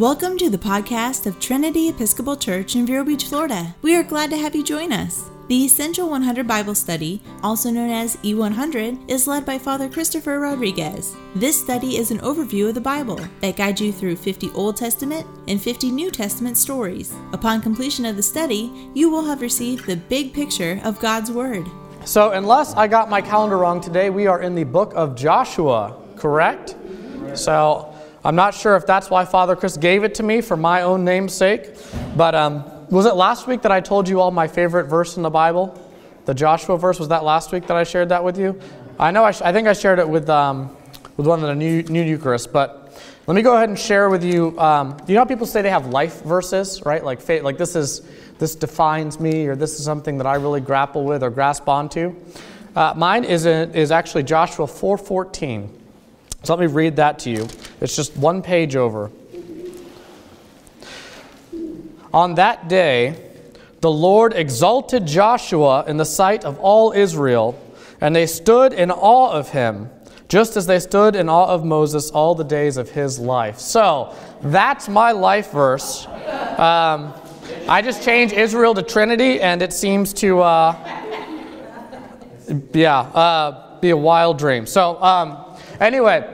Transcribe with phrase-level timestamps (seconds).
[0.00, 3.74] Welcome to the podcast of Trinity Episcopal Church in Vero Beach, Florida.
[3.82, 5.28] We are glad to have you join us.
[5.48, 11.14] The Essential 100 Bible Study, also known as E100, is led by Father Christopher Rodriguez.
[11.34, 15.26] This study is an overview of the Bible that guides you through 50 Old Testament
[15.48, 17.14] and 50 New Testament stories.
[17.34, 21.66] Upon completion of the study, you will have received the big picture of God's Word.
[22.06, 25.94] So, unless I got my calendar wrong today, we are in the book of Joshua,
[26.16, 26.74] correct?
[27.34, 27.89] So,
[28.24, 31.04] I'm not sure if that's why Father Chris gave it to me for my own
[31.04, 31.70] name's sake,
[32.16, 35.22] but um, was it last week that I told you all my favorite verse in
[35.22, 35.80] the Bible?
[36.26, 38.60] The Joshua verse, was that last week that I shared that with you?
[38.98, 40.76] I know, I, I think I shared it with, um,
[41.16, 42.80] with one of the new, new Eucharist, but
[43.26, 44.58] let me go ahead and share with you.
[44.58, 47.04] Um, you know how people say they have life verses, right?
[47.04, 48.02] Like, like this is
[48.40, 52.16] this defines me, or this is something that I really grapple with or grasp onto.
[52.74, 55.79] Uh, mine is, a, is actually Joshua 4:14.
[56.42, 57.48] So let me read that to you.
[57.80, 59.10] It's just one page over.
[62.12, 63.14] On that day,
[63.80, 67.60] the Lord exalted Joshua in the sight of all Israel,
[68.00, 69.90] and they stood in awe of him,
[70.28, 73.58] just as they stood in awe of Moses all the days of his life.
[73.58, 76.06] So that's my life verse.
[76.06, 77.14] Um,
[77.68, 80.74] I just changed Israel to Trinity, and it seems to, uh,
[82.72, 84.66] yeah, uh, be a wild dream.
[84.66, 85.44] So, um,
[85.80, 86.24] anyway,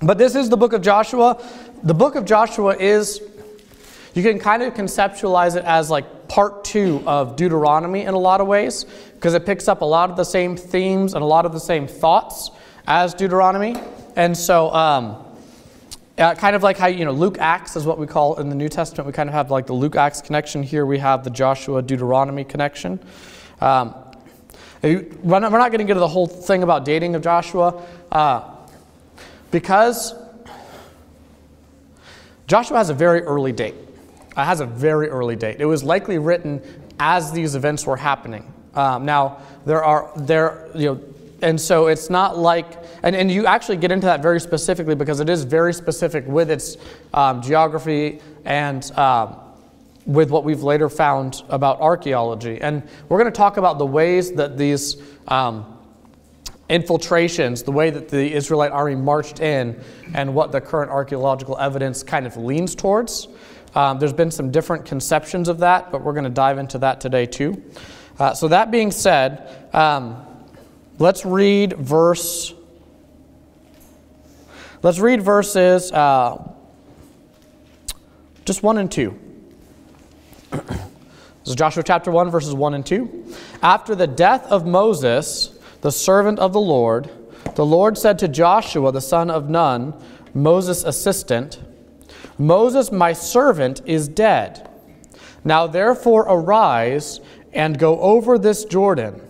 [0.00, 1.40] but this is the book of Joshua.
[1.82, 3.20] The book of Joshua is
[4.14, 8.40] you can kind of conceptualize it as like part two of Deuteronomy in a lot
[8.40, 8.84] of ways,
[9.14, 11.60] because it picks up a lot of the same themes and a lot of the
[11.60, 12.50] same thoughts
[12.86, 13.76] as Deuteronomy.
[14.16, 15.24] And so, um,
[16.18, 18.54] uh, kind of like how, you know, Luke Acts is what we call in the
[18.54, 19.06] New Testament.
[19.06, 20.62] We kind of have like the Luke Acts connection.
[20.62, 23.00] Here we have the Joshua Deuteronomy connection.
[23.60, 23.94] Um,
[24.82, 28.51] we're not, not going to get into the whole thing about dating of Joshua uh,
[29.52, 30.14] because
[32.48, 33.74] Joshua has a very early date.
[33.74, 35.60] It has a very early date.
[35.60, 36.60] It was likely written
[36.98, 38.52] as these events were happening.
[38.74, 41.00] Um, now, there are, there, you know,
[41.42, 42.66] and so it's not like,
[43.02, 46.50] and, and you actually get into that very specifically because it is very specific with
[46.50, 46.76] its
[47.12, 49.36] um, geography and um,
[50.06, 52.60] with what we've later found about archaeology.
[52.60, 54.96] And we're going to talk about the ways that these
[55.28, 55.71] um,
[56.72, 59.78] infiltrations, the way that the Israelite army marched in,
[60.14, 63.28] and what the current archaeological evidence kind of leans towards.
[63.74, 67.00] Um, there's been some different conceptions of that, but we're going to dive into that
[67.00, 67.62] today too.
[68.18, 70.24] Uh, so, that being said, um,
[70.98, 72.54] let's read verse.
[74.82, 76.52] Let's read verses uh,
[78.44, 79.18] just 1 and 2.
[80.50, 80.60] this
[81.46, 83.34] is Joshua chapter 1, verses 1 and 2.
[83.62, 85.51] After the death of Moses,
[85.82, 87.10] the servant of the Lord,
[87.54, 89.94] the Lord said to Joshua, the son of Nun,
[90.32, 91.60] Moses' assistant,
[92.38, 94.68] Moses, my servant, is dead.
[95.44, 97.20] Now therefore arise
[97.52, 99.20] and go over this Jordan,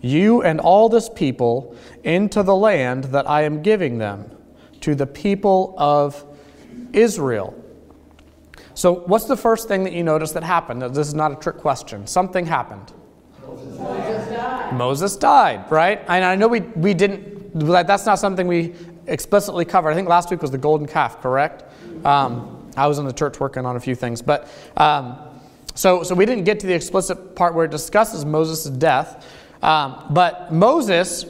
[0.00, 4.30] you and all this people, into the land that I am giving them,
[4.80, 6.24] to the people of
[6.92, 7.54] Israel.
[8.74, 10.82] So, what's the first thing that you notice that happened?
[10.82, 12.06] This is not a trick question.
[12.06, 12.92] Something happened.
[14.72, 15.70] Moses died.
[15.70, 16.00] Right?
[16.08, 18.74] And I know we, we didn't, that's not something we
[19.06, 19.90] explicitly covered.
[19.90, 21.64] I think last week was the golden calf, correct?
[22.04, 24.22] Um, I was in the church working on a few things.
[24.22, 25.18] But um,
[25.74, 29.26] so, so we didn't get to the explicit part where it discusses Moses' death.
[29.62, 31.26] Um, but Moses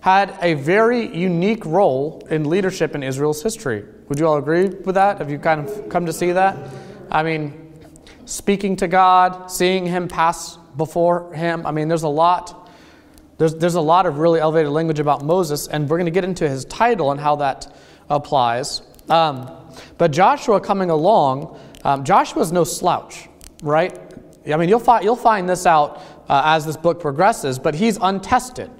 [0.00, 3.84] had a very unique role in leadership in Israel's history.
[4.08, 5.18] Would you all agree with that?
[5.18, 6.56] Have you kind of come to see that?
[7.10, 7.72] I mean,
[8.26, 11.66] speaking to God, seeing Him pass before Him.
[11.66, 12.70] I mean, there's a lot.
[13.36, 16.24] There's, there's a lot of really elevated language about Moses, and we're going to get
[16.24, 17.74] into his title and how that
[18.08, 18.82] applies.
[19.08, 19.50] Um,
[19.98, 23.28] but Joshua coming along, um, Joshua's no slouch,
[23.62, 23.98] right?
[24.46, 27.98] I mean, you'll, fi- you'll find this out uh, as this book progresses, but he's
[28.00, 28.70] untested,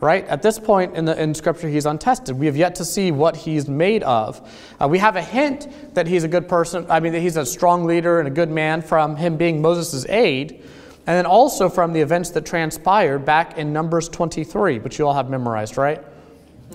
[0.00, 0.26] right?
[0.26, 2.38] At this point in, the, in Scripture, he's untested.
[2.38, 4.50] We have yet to see what he's made of.
[4.80, 7.46] Uh, we have a hint that he's a good person, I mean, that he's a
[7.46, 10.62] strong leader and a good man from him being Moses' aide,
[11.06, 15.14] and then also from the events that transpired back in Numbers 23, which you all
[15.14, 16.00] have memorized, right?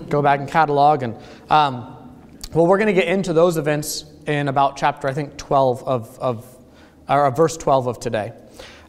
[0.08, 1.02] Go back and catalog.
[1.02, 1.16] And,
[1.48, 1.94] um,
[2.52, 6.18] well, we're going to get into those events in about chapter, I think, 12 of,
[6.18, 6.58] of
[7.08, 8.32] or verse 12 of today.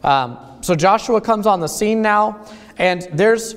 [0.04, 2.46] Um, so Joshua comes on the scene now,
[2.76, 3.54] and there's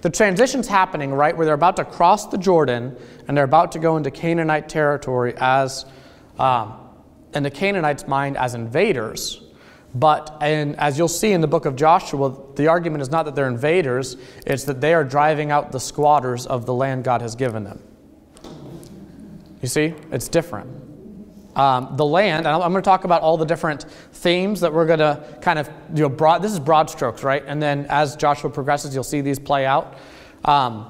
[0.00, 2.96] the transition's happening, right, where they're about to cross the Jordan
[3.26, 5.84] and they're about to go into Canaanite territory as,
[6.38, 6.74] um,
[7.34, 9.42] in the Canaanites' mind, as invaders.
[9.94, 13.34] But and as you'll see in the book of Joshua, the argument is not that
[13.34, 17.34] they're invaders, it's that they are driving out the squatters of the land God has
[17.34, 17.82] given them.
[19.62, 19.94] You see?
[20.12, 20.70] It's different.
[21.58, 23.82] um, the land, and I'm, I'm going to talk about all the different
[24.12, 27.42] themes that we're going to kind of, you know, broad, this is broad strokes, right?
[27.46, 29.98] And then as Joshua progresses, you'll see these play out.
[30.44, 30.86] Um,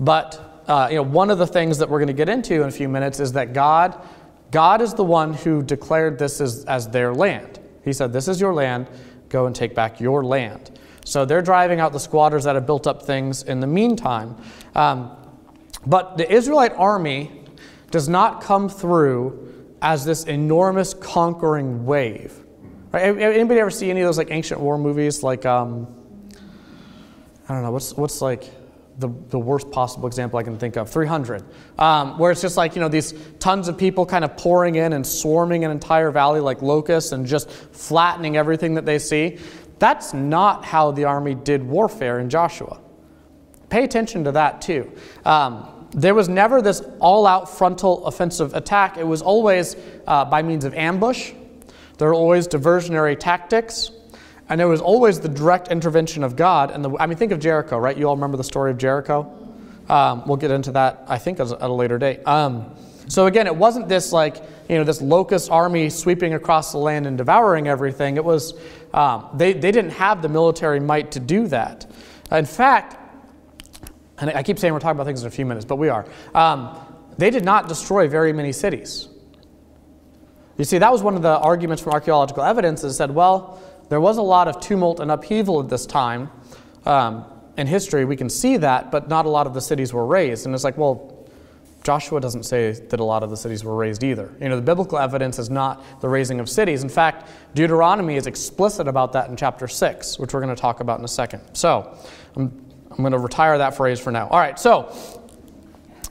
[0.00, 2.68] but, uh, you know, one of the things that we're going to get into in
[2.68, 3.96] a few minutes is that God,
[4.50, 7.59] God is the one who declared this as, as their land.
[7.84, 8.88] He said, This is your land,
[9.28, 10.78] go and take back your land.
[11.04, 14.36] So they're driving out the squatters that have built up things in the meantime.
[14.74, 15.16] Um,
[15.86, 17.44] but the Israelite army
[17.90, 19.46] does not come through
[19.82, 22.44] as this enormous conquering wave.
[22.92, 23.02] Right?
[23.02, 25.22] Anybody ever see any of those like ancient war movies?
[25.22, 25.86] Like, um,
[27.48, 28.44] I don't know, what's, what's like
[28.98, 30.90] the, the worst possible example I can think of?
[30.90, 31.42] 300.
[31.78, 34.92] Um, where it's just like, you know, these tons of people kind of pouring in
[34.92, 39.38] and swarming an entire valley like locusts and just flattening everything that they see.
[39.78, 42.80] That's not how the army did warfare in Joshua.
[43.70, 44.92] Pay attention to that too.
[45.24, 48.96] Um, there was never this all out frontal offensive attack.
[48.96, 49.76] It was always
[50.06, 51.32] uh, by means of ambush.
[51.98, 53.90] There were always diversionary tactics.
[54.50, 56.72] And it was always the direct intervention of God.
[56.72, 57.96] And the, I mean, think of Jericho, right?
[57.96, 59.32] You all remember the story of Jericho?
[59.88, 62.26] Um, we'll get into that, I think, at a later date.
[62.26, 62.74] Um,
[63.08, 67.06] so again, it wasn't this like, you know, this locust army sweeping across the land
[67.06, 68.16] and devouring everything.
[68.16, 68.54] It was,
[68.92, 71.90] um, they, they didn't have the military might to do that.
[72.30, 72.96] In fact,
[74.18, 76.06] and I keep saying we're talking about things in a few minutes, but we are.
[76.34, 76.76] Um,
[77.18, 79.08] they did not destroy very many cities.
[80.56, 84.00] You see, that was one of the arguments from archaeological evidence that said, well, there
[84.00, 86.30] was a lot of tumult and upheaval at this time.
[86.86, 87.26] Um,
[87.58, 90.46] in history, we can see that, but not a lot of the cities were razed.
[90.46, 91.28] And it's like, well,
[91.82, 94.34] Joshua doesn't say that a lot of the cities were razed either.
[94.40, 96.82] You know, the biblical evidence is not the raising of cities.
[96.82, 100.80] In fact, Deuteronomy is explicit about that in chapter 6, which we're going to talk
[100.80, 101.42] about in a second.
[101.52, 101.98] So,
[102.36, 104.28] I'm I'm going to retire that phrase for now.
[104.28, 104.94] All right, so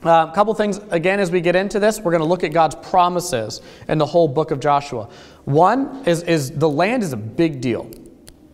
[0.02, 2.00] a uh, couple things again as we get into this.
[2.00, 5.10] We're going to look at God's promises in the whole book of Joshua.
[5.44, 7.90] One is, is the land is a big deal.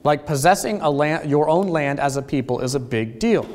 [0.03, 3.49] Like possessing a land, your own land as a people is a big deal.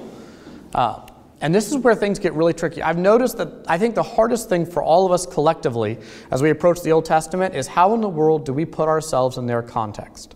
[0.73, 1.05] Uh,
[1.41, 2.81] and this is where things get really tricky.
[2.81, 5.97] I've noticed that I think the hardest thing for all of us collectively
[6.29, 9.37] as we approach the Old Testament is how in the world do we put ourselves
[9.37, 10.35] in their context?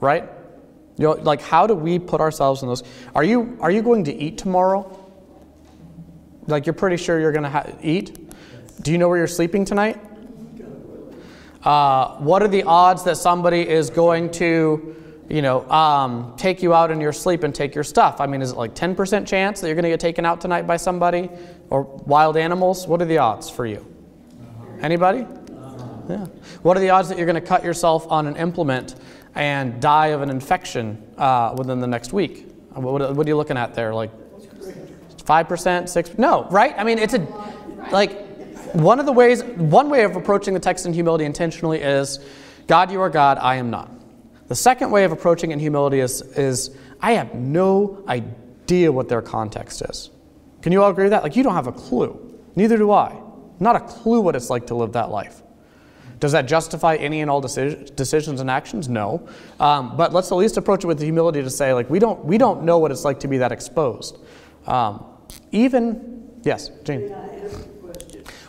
[0.00, 0.24] Right?
[0.96, 2.82] You know, like how do we put ourselves in those?
[3.14, 5.05] Are you are you going to eat tomorrow?
[6.46, 8.18] Like you're pretty sure you're going to eat?
[8.82, 10.00] Do you know where you're sleeping tonight?
[11.62, 14.94] Uh, what are the odds that somebody is going to,
[15.28, 18.20] you know, um, take you out in your sleep and take your stuff?
[18.20, 20.66] I mean, is it like 10% chance that you're going to get taken out tonight
[20.66, 21.28] by somebody
[21.70, 22.86] or wild animals?
[22.86, 23.84] What are the odds for you?
[24.80, 25.26] Anybody?
[26.08, 26.26] Yeah.
[26.62, 28.94] What are the odds that you're going to cut yourself on an implement
[29.36, 32.48] and die of an infection uh, within the next week.
[32.72, 33.94] What, what, are you looking at there?
[33.94, 34.10] Like
[35.26, 36.74] 5%, 6, No, right?
[36.78, 37.20] I mean, it's a,
[37.90, 38.26] like,
[38.74, 42.18] one of the ways, one way of approaching the text in humility intentionally is
[42.66, 43.90] God, you are God, I am not.
[44.48, 49.22] The second way of approaching in humility is, is I have no idea what their
[49.22, 50.10] context is.
[50.62, 51.22] Can you all agree with that?
[51.22, 52.38] Like, you don't have a clue.
[52.54, 53.20] Neither do I.
[53.60, 55.42] Not a clue what it's like to live that life.
[56.18, 58.88] Does that justify any and all decisions and actions?
[58.88, 59.28] No.
[59.60, 62.24] Um, but let's at least approach it with the humility to say, like, we don't,
[62.24, 64.16] we don't know what it's like to be that exposed.
[64.66, 65.04] Um,
[65.52, 67.14] even, yes, Jane.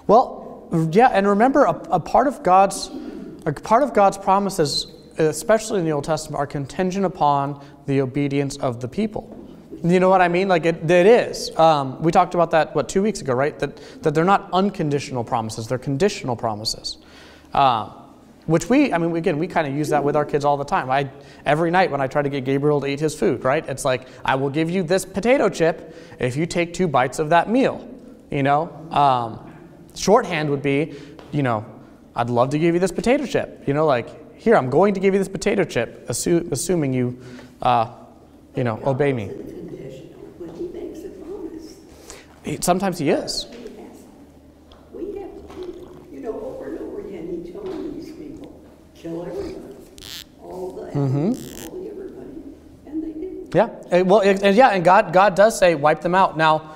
[0.07, 2.89] Well, yeah, and remember, a, a, part of God's,
[3.45, 8.57] a part of God's promises, especially in the Old Testament, are contingent upon the obedience
[8.57, 9.33] of the people.
[9.83, 10.47] You know what I mean?
[10.47, 11.55] Like it, it is.
[11.57, 13.57] Um, we talked about that what two weeks ago, right?
[13.59, 16.97] That that they're not unconditional promises; they're conditional promises.
[17.53, 17.91] Uh,
[18.47, 20.65] which we, I mean, again, we kind of use that with our kids all the
[20.65, 20.89] time.
[20.89, 21.09] I,
[21.45, 23.67] every night when I try to get Gabriel to eat his food, right?
[23.67, 27.29] It's like, I will give you this potato chip if you take two bites of
[27.29, 27.87] that meal.
[28.31, 29.53] You know, um,
[29.95, 30.95] shorthand would be,
[31.31, 31.65] you know,
[32.15, 33.63] I'd love to give you this potato chip.
[33.67, 37.21] You know, like, here, I'm going to give you this potato chip, assu- assuming you,
[37.61, 37.93] uh,
[38.55, 39.29] you know, obey me.
[42.61, 43.45] Sometimes he is.
[49.07, 49.75] kill everybody,
[50.41, 51.87] all the mm-hmm.
[51.87, 52.29] everybody,
[52.85, 53.53] and they did.
[53.53, 56.37] Yeah, and, well, and yeah, and God, God does say wipe them out.
[56.37, 56.75] Now,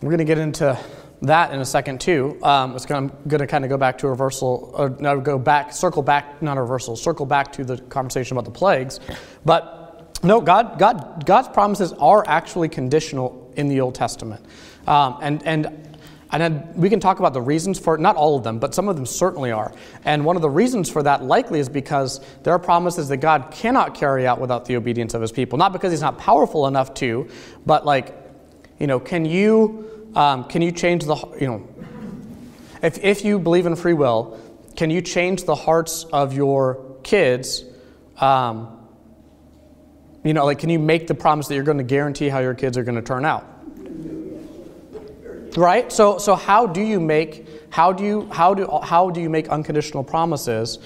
[0.00, 0.78] we're going to get into
[1.22, 2.38] that in a second too.
[2.42, 6.02] Um, it's going to kind of go back to reversal, or no, go back, circle
[6.02, 9.00] back, not reversal, circle back to the conversation about the plagues.
[9.44, 14.44] But no, God, God, God's promises are actually conditional in the Old Testament,
[14.86, 15.93] um, and and
[16.32, 18.74] and then we can talk about the reasons for it, not all of them, but
[18.74, 19.72] some of them certainly are.
[20.04, 23.50] And one of the reasons for that likely is because there are promises that God
[23.50, 25.58] cannot carry out without the obedience of his people.
[25.58, 27.28] Not because he's not powerful enough to,
[27.66, 28.14] but like,
[28.78, 31.68] you know, can you, um, can you change the, you know,
[32.82, 34.40] if, if you believe in free will,
[34.76, 37.64] can you change the hearts of your kids?
[38.18, 38.78] Um,
[40.24, 42.54] you know, like, can you make the promise that you're going to guarantee how your
[42.54, 43.46] kids are going to turn out?
[45.56, 45.92] Right?
[45.92, 49.48] So, so how do you make how do you how do how do you make
[49.48, 50.78] unconditional promises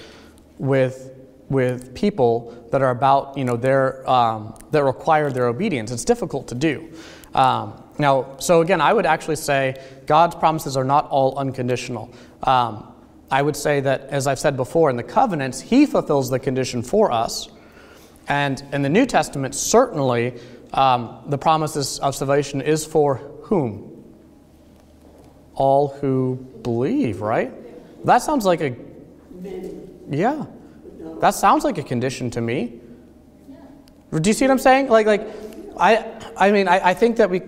[0.57, 1.11] with
[1.49, 5.91] with people that are about you know their um, that require their obedience?
[5.91, 6.91] It's difficult to do.
[7.33, 12.13] Um, now, so again, I would actually say God's promises are not all unconditional.
[12.43, 12.93] Um,
[13.29, 16.81] I would say that, as I've said before, in the covenants, He fulfills the condition
[16.81, 17.49] for us.
[18.27, 20.39] And in the New Testament, certainly
[20.73, 23.88] um, the promises of salvation is for whom?
[25.59, 27.53] All who believe, right?
[28.05, 28.75] That sounds like a.
[30.09, 30.45] Yeah.
[31.19, 32.79] That sounds like a condition to me.
[34.11, 34.87] Do you see what I'm saying?
[34.87, 35.27] Like, like,
[35.77, 36.05] I,
[36.37, 37.41] I mean, I, I think that we,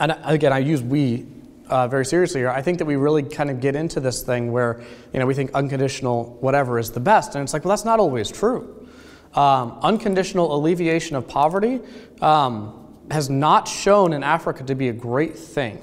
[0.00, 1.26] and again, I use we
[1.68, 2.50] uh, very seriously here.
[2.50, 5.34] I think that we really kind of get into this thing where, you know, we
[5.34, 8.88] think unconditional whatever is the best, and it's like, well, that's not always true.
[9.34, 11.80] Um, unconditional alleviation of poverty
[12.20, 15.82] um, has not shown in Africa to be a great thing.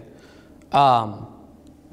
[0.72, 1.28] Um,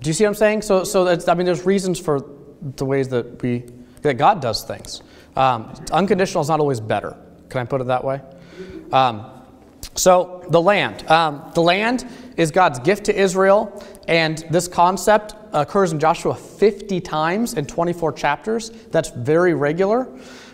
[0.00, 0.62] do you see what I'm saying?
[0.62, 2.28] So, so I mean, there's reasons for
[2.76, 3.64] the ways that we
[4.02, 5.02] that God does things.
[5.34, 7.16] Um, unconditional is not always better.
[7.48, 8.20] Can I put it that way?
[8.92, 9.30] Um,
[9.94, 12.06] so the land, um, the land
[12.36, 18.12] is God's gift to Israel, and this concept occurs in Joshua 50 times in 24
[18.12, 18.70] chapters.
[18.90, 20.08] That's very regular.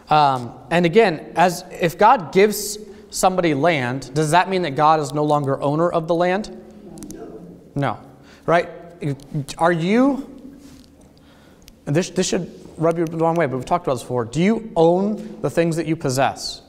[0.09, 2.79] Um, and again, as if God gives
[3.11, 6.59] somebody land, does that mean that God is no longer owner of the land?
[7.75, 7.99] No.
[8.47, 8.69] Right?
[9.59, 10.29] Are you?
[11.85, 14.25] This this should rub you the wrong way, but we've talked about this before.
[14.25, 16.63] Do you own the things that you possess?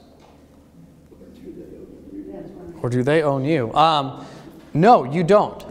[2.82, 3.74] Or do they own you?
[3.74, 4.26] Um,
[4.74, 5.64] no, you don't.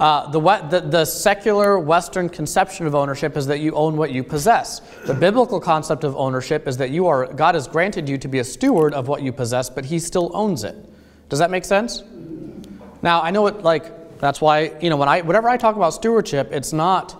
[0.00, 0.40] Uh, the,
[0.70, 4.80] the, the, secular Western conception of ownership is that you own what you possess.
[5.06, 8.40] The biblical concept of ownership is that you are, God has granted you to be
[8.40, 10.74] a steward of what you possess, but He still owns it.
[11.28, 12.02] Does that make sense?
[13.02, 13.84] Now, I know it, like,
[14.24, 17.14] that's why, you know, when I, whenever I talk about stewardship, it's not,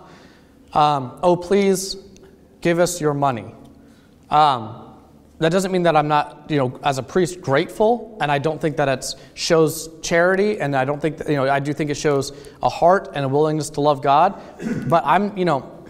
[0.73, 1.95] um, oh, please
[2.61, 3.53] give us your money.
[4.29, 4.81] Um,
[5.39, 8.59] that doesn't mean that I'm not, you know, as a priest grateful, and I don't
[8.59, 11.89] think that it shows charity, and I don't think, that, you know, I do think
[11.89, 12.31] it shows
[12.63, 14.41] a heart and a willingness to love God.
[14.87, 15.85] But I'm, you know,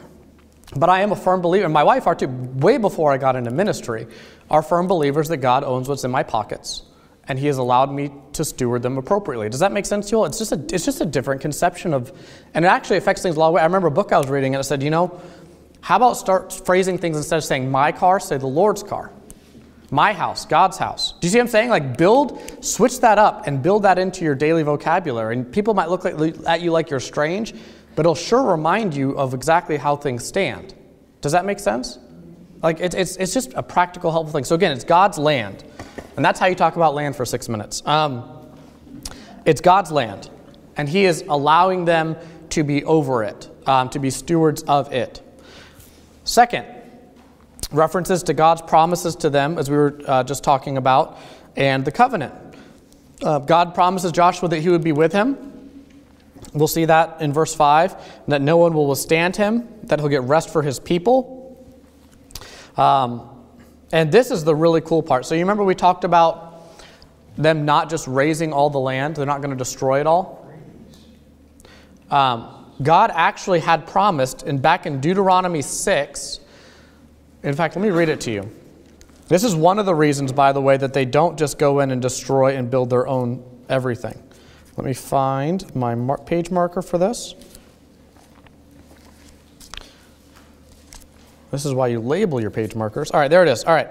[0.76, 2.28] but I am a firm believer, and my wife are too.
[2.28, 4.08] Way before I got into ministry,
[4.50, 6.82] are firm believers that God owns what's in my pockets,
[7.28, 9.50] and He has allowed me to steward them appropriately.
[9.50, 10.26] Does that make sense to you all?
[10.26, 12.12] It's just a, it's just a different conception of,
[12.54, 13.48] and it actually affects things a lot.
[13.50, 13.62] Of way.
[13.62, 15.22] I remember a book I was reading, and it said, you know,
[15.82, 19.12] how about start phrasing things instead of saying my car, say the Lord's car.
[19.92, 21.12] My house, God's house.
[21.12, 21.70] Do you see what I'm saying?
[21.70, 25.36] Like build, switch that up and build that into your daily vocabulary.
[25.36, 27.54] And people might look at you like you're strange,
[27.96, 30.74] but it'll sure remind you of exactly how things stand.
[31.22, 32.00] Does that make sense?
[32.66, 34.44] Like it, it's, it's just a practical, helpful thing.
[34.44, 35.64] So again, it's God's land.
[36.16, 37.86] And that's how you talk about land for six minutes.
[37.86, 38.50] Um,
[39.46, 40.32] it's God's land.
[40.76, 42.16] And He is allowing them
[42.50, 45.22] to be over it, um, to be stewards of it.
[46.24, 46.66] Second,
[47.72, 51.20] references to God's promises to them, as we were uh, just talking about,
[51.56, 52.34] and the covenant.
[53.22, 55.38] Uh, God promises Joshua that he would be with him.
[56.56, 60.24] We'll see that in verse 5, that no one will withstand him, that he'll get
[60.24, 61.45] rest for his people.
[62.78, 63.30] Um,
[63.92, 65.26] and this is the really cool part.
[65.26, 66.56] So, you remember we talked about
[67.38, 70.50] them not just raising all the land, they're not going to destroy it all?
[72.10, 76.40] Um, God actually had promised, and back in Deuteronomy 6,
[77.44, 78.52] in fact, let me read it to you.
[79.28, 81.92] This is one of the reasons, by the way, that they don't just go in
[81.92, 84.22] and destroy and build their own everything.
[84.78, 87.34] Let me find my mar- page marker for this.
[91.52, 93.12] This is why you label your page markers.
[93.12, 93.64] All right, there it is.
[93.64, 93.90] All right.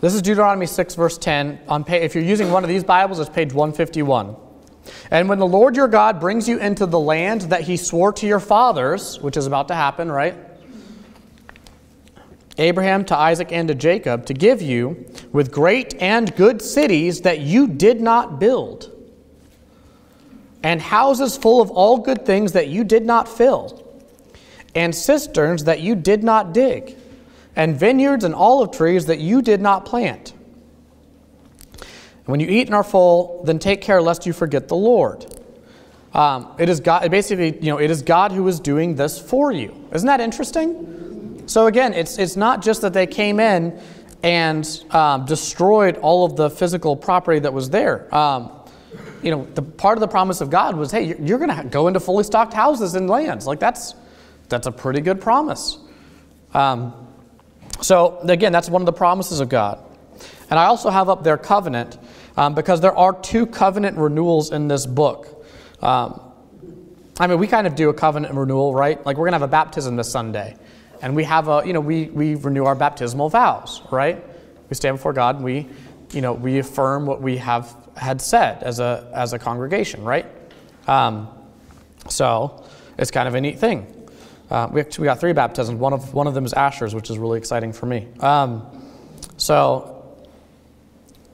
[0.00, 1.60] This is Deuteronomy 6, verse 10.
[1.68, 4.36] On if you're using one of these Bibles, it's page 151.
[5.10, 8.26] And when the Lord your God brings you into the land that he swore to
[8.26, 10.34] your fathers, which is about to happen, right?
[12.58, 17.40] Abraham to Isaac and to Jacob to give you with great and good cities that
[17.40, 18.90] you did not build,
[20.62, 23.83] and houses full of all good things that you did not fill,
[24.74, 26.96] and cisterns that you did not dig,
[27.56, 30.32] and vineyards and olive trees that you did not plant.
[32.26, 35.26] When you eat and are full, then take care lest you forget the Lord.
[36.14, 37.10] Um, it is God.
[37.10, 39.74] Basically, you know, it is God who is doing this for you.
[39.92, 41.42] Isn't that interesting?
[41.46, 43.78] So again, it's, it's not just that they came in
[44.22, 48.12] and um, destroyed all of the physical property that was there.
[48.14, 48.50] Um,
[49.22, 51.64] you know, the part of the promise of God was, hey, you're, you're going to
[51.64, 53.46] go into fully stocked houses and lands.
[53.46, 53.94] Like that's
[54.54, 55.78] that's a pretty good promise.
[56.54, 57.08] Um,
[57.80, 59.80] so again, that's one of the promises of God.
[60.48, 61.98] And I also have up their covenant
[62.36, 65.44] um, because there are two covenant renewals in this book.
[65.82, 66.20] Um,
[67.18, 69.04] I mean, we kind of do a covenant renewal, right?
[69.04, 70.56] Like we're going to have a baptism this Sunday.
[71.02, 74.24] And we have a, you know, we, we renew our baptismal vows, right?
[74.70, 75.68] We stand before God and we,
[76.12, 80.26] you know, we affirm what we have had said as a, as a congregation, right?
[80.86, 81.28] Um,
[82.08, 82.64] so
[82.96, 84.03] it's kind of a neat thing.
[84.50, 85.78] Uh, we, actually, we got three baptisms.
[85.78, 88.08] One of, one of them is Asher's, which is really exciting for me.
[88.20, 88.66] Um,
[89.36, 89.94] so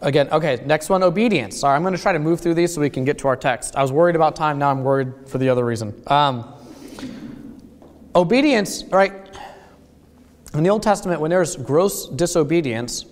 [0.03, 1.59] Again, okay, next one, obedience.
[1.59, 3.37] Sorry, I'm going to try to move through these so we can get to our
[3.37, 3.77] text.
[3.77, 6.03] I was worried about time, now I'm worried for the other reason.
[6.07, 6.55] Um,
[8.15, 9.13] obedience, right?
[10.55, 13.05] In the Old Testament, when there's gross disobedience,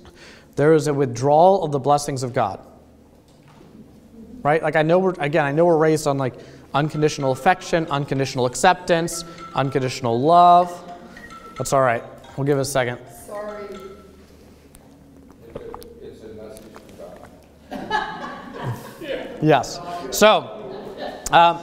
[0.57, 2.65] there is a withdrawal of the blessings of God.
[4.43, 4.63] Right?
[4.63, 6.35] Like I know we're again, I know we're raised on like
[6.75, 10.93] unconditional affection, unconditional acceptance, unconditional love.
[11.57, 12.05] That's all right.
[12.37, 12.99] We'll give it a second.
[13.27, 13.67] Sorry.
[19.41, 19.79] Yes.
[20.11, 20.59] So,
[21.31, 21.59] um,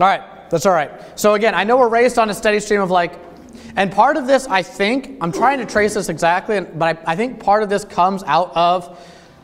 [0.00, 0.90] all right, that's all right.
[1.18, 3.18] So, again, I know we're raised on a steady stream of like,
[3.76, 7.16] and part of this, I think, I'm trying to trace this exactly, but I, I
[7.16, 8.98] think part of this comes out of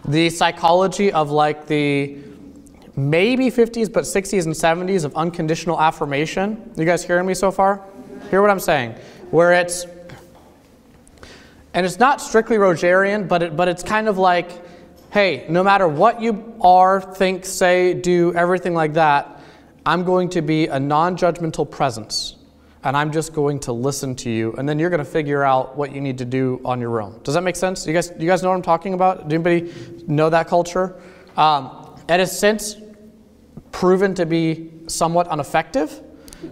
[0.07, 2.17] the psychology of like the
[2.97, 6.73] maybe 50s, but 60s and 70s of unconditional affirmation.
[6.77, 7.85] You guys hearing me so far?
[8.31, 8.93] Hear what I'm saying?
[9.31, 9.87] Where it's,
[11.75, 14.51] and it's not strictly Rogerian, but, it, but it's kind of like,
[15.13, 19.41] hey, no matter what you are, think, say, do, everything like that,
[19.87, 22.37] I'm going to be a non judgmental presence.
[22.83, 25.77] And I'm just going to listen to you, and then you're going to figure out
[25.77, 27.21] what you need to do on your own.
[27.25, 27.87] Does that make sense?
[27.87, 29.29] You guys, you guys know what I'm talking about?
[29.29, 29.71] Do anybody
[30.07, 30.99] know that culture?
[31.37, 31.80] Um,
[32.11, 32.77] it has since
[33.73, 36.03] proven to be somewhat ineffective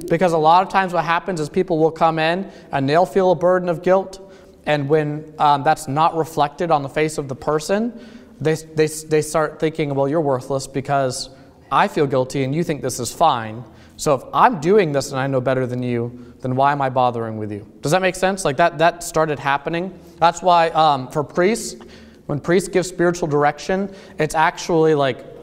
[0.09, 3.33] because a lot of times what happens is people will come in and they'll feel
[3.33, 4.33] a burden of guilt,
[4.67, 7.99] and when um, that's not reflected on the face of the person,
[8.41, 11.31] they, they, they start thinking, well, you're worthless because
[11.73, 13.65] I feel guilty and you think this is fine.
[13.97, 16.89] So if I'm doing this and I know better than you, then why am I
[16.89, 17.67] bothering with you?
[17.81, 18.45] Does that make sense?
[18.45, 19.99] Like that, that started happening.
[20.19, 21.81] That's why um, for priests,
[22.27, 25.38] when priests give spiritual direction, it's actually like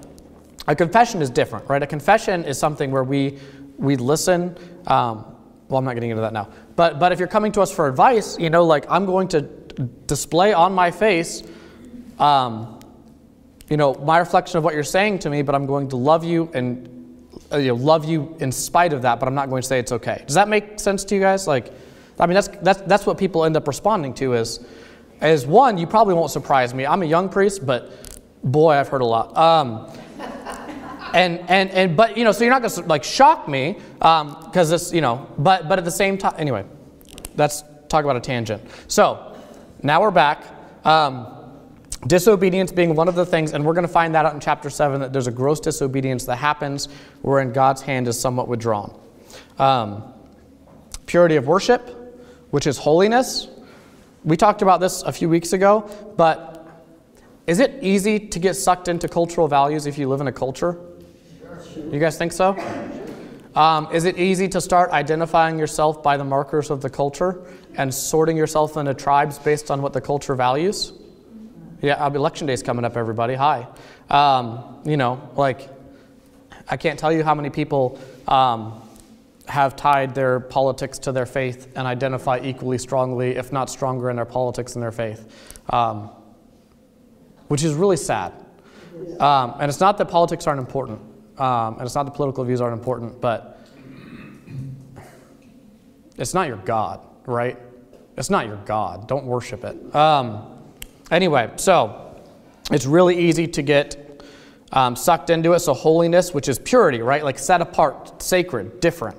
[0.68, 1.82] a confession is different, right?
[1.82, 3.40] A confession is something where we
[3.78, 4.58] we listen.
[4.88, 5.36] Um,
[5.68, 6.50] well, I'm not getting into that now.
[6.76, 9.42] But but if you're coming to us for advice, you know, like I'm going to
[9.42, 11.44] display on my face
[12.20, 12.80] um,
[13.70, 16.24] you know, my reflection of what you're saying to me, but I'm going to love
[16.24, 16.90] you and
[17.52, 19.80] uh, you know, love you in spite of that, but I'm not going to say
[19.80, 20.24] it's okay.
[20.26, 21.48] Does that make sense to you guys?
[21.48, 21.74] Like,
[22.20, 24.66] I mean, that's, that's, that's what people end up responding to is,
[25.22, 26.86] is one, you probably won't surprise me.
[26.86, 27.92] I'm a young priest, but
[28.44, 29.36] boy, I've heard a lot.
[29.36, 29.92] Um,
[31.16, 34.70] and, and, and, but, you know, so you're not to like shock me because um,
[34.70, 36.66] this, you know, but, but at the same time, anyway,
[37.38, 38.62] let's talk about a tangent.
[38.90, 39.38] So
[39.82, 40.44] now we're back.
[40.84, 41.32] Um,
[42.06, 44.70] Disobedience being one of the things, and we're going to find that out in chapter
[44.70, 46.88] 7 that there's a gross disobedience that happens
[47.22, 48.96] wherein God's hand is somewhat withdrawn.
[49.58, 50.04] Um,
[51.08, 53.48] purity of worship, which is holiness.
[54.24, 56.68] We talked about this a few weeks ago, but
[57.48, 60.78] is it easy to get sucked into cultural values if you live in a culture?
[61.76, 62.56] You guys think so?
[63.54, 67.94] Um, is it easy to start identifying yourself by the markers of the culture and
[67.94, 70.94] sorting yourself into tribes based on what the culture values?
[71.82, 73.36] Yeah, election day is coming up, everybody.
[73.36, 73.68] Hi.
[74.10, 75.70] Um, you know, like,
[76.70, 78.82] I can't tell you how many people um,
[79.48, 84.16] have tied their politics to their faith and identify equally strongly, if not stronger, in
[84.16, 86.10] their politics and their faith, um,
[87.50, 88.32] which is really sad.
[89.20, 91.02] Um, and it's not that politics aren't important,
[91.38, 93.68] um, and it's not that political views aren't important, but
[96.18, 97.58] it's not your God, right?
[98.18, 99.08] It's not your God.
[99.08, 99.96] Don't worship it.
[99.96, 100.56] Um,
[101.12, 102.16] Anyway, so
[102.72, 104.24] it's really easy to get
[104.72, 105.60] um, sucked into it.
[105.60, 107.24] So, holiness, which is purity, right?
[107.24, 109.18] Like set apart, sacred, different,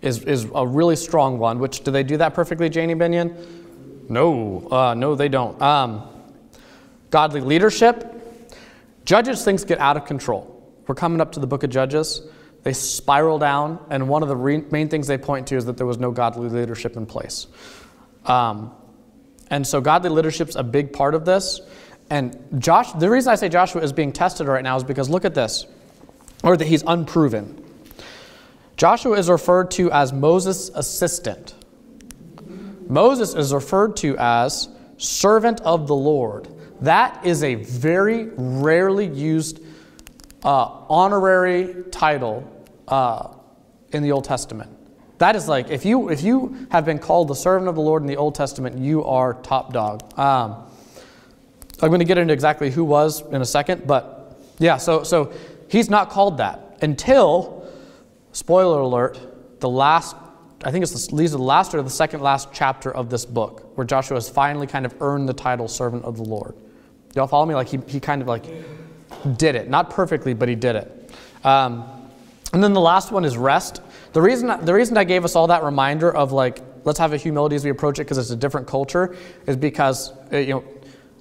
[0.00, 1.58] is, is a really strong one.
[1.58, 4.08] Which, do they do that perfectly, Janie Binion?
[4.08, 5.60] No, uh, no, they don't.
[5.60, 6.08] Um,
[7.10, 8.12] godly leadership.
[9.04, 10.55] Judges, things get out of control.
[10.86, 12.22] We're coming up to the book of Judges.
[12.62, 15.86] They spiral down, and one of the main things they point to is that there
[15.86, 17.46] was no godly leadership in place.
[18.24, 18.72] Um,
[19.50, 21.60] and so godly leadership's a big part of this.
[22.10, 25.24] And Josh, the reason I say Joshua is being tested right now is because look
[25.24, 25.66] at this,
[26.42, 27.64] or that he's unproven.
[28.76, 31.54] Joshua is referred to as Moses' assistant.
[32.88, 34.68] Moses is referred to as
[34.98, 36.48] servant of the Lord.
[36.80, 39.60] That is a very rarely used
[40.46, 42.48] uh, honorary title
[42.86, 43.34] uh,
[43.92, 44.70] in the Old Testament.
[45.18, 48.02] That is like if you if you have been called the servant of the Lord
[48.02, 50.02] in the Old Testament, you are top dog.
[50.18, 50.70] Um,
[51.82, 55.32] I'm going to get into exactly who was in a second, but yeah, so so
[55.68, 57.68] he's not called that until
[58.32, 60.14] spoiler alert, the last
[60.64, 63.24] I think it's the, these are the last or the second last chapter of this
[63.24, 66.54] book where Joshua has finally kind of earned the title servant of the Lord.
[67.14, 67.54] Y'all follow me?
[67.54, 68.44] Like he, he kind of like
[69.26, 69.68] did it.
[69.68, 71.10] Not perfectly, but he did it.
[71.44, 71.84] Um,
[72.52, 73.82] and then the last one is rest.
[74.12, 77.16] The reason, the reason I gave us all that reminder of like, let's have a
[77.16, 80.64] humility as we approach it because it's a different culture is because, uh, you know,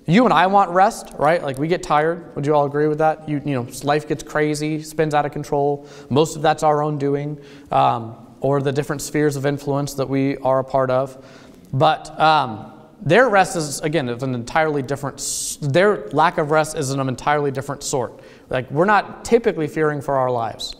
[0.07, 1.41] you and I want rest, right?
[1.41, 2.35] Like we get tired.
[2.35, 3.27] Would you all agree with that?
[3.27, 5.87] You, you know, life gets crazy, spins out of control.
[6.09, 7.39] Most of that's our own doing,
[7.71, 11.25] um, or the different spheres of influence that we are a part of.
[11.73, 12.71] But um,
[13.05, 15.57] their rest is again of an entirely different.
[15.61, 18.19] Their lack of rest is of an entirely different sort.
[18.49, 20.75] Like we're not typically fearing for our lives,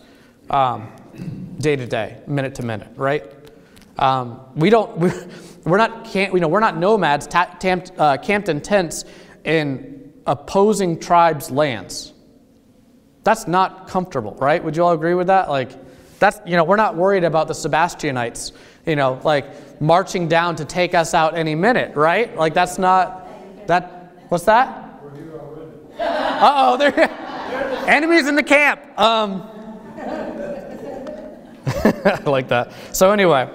[0.49, 0.91] um,
[1.59, 3.31] day to day, minute to minute, right?
[3.99, 4.97] Um, we don't.
[4.97, 5.11] We,
[5.65, 6.05] we're not.
[6.05, 9.05] Can't, you know, we're not nomads ta- tamped, uh, camped in tents
[9.43, 12.11] in opposing tribes' lands.
[13.23, 14.63] That's not comfortable, right?
[14.63, 15.49] Would you all agree with that?
[15.49, 15.71] Like,
[16.19, 18.51] that's you know, we're not worried about the Sebastianites.
[18.85, 19.45] You know, like
[19.79, 22.35] marching down to take us out any minute, right?
[22.35, 24.13] Like that's not that.
[24.29, 25.01] What's that?
[25.99, 26.93] Uh oh, there.
[27.87, 28.81] Enemies in the camp.
[28.99, 29.43] Um,
[31.65, 32.73] I like that.
[32.91, 33.49] So anyway,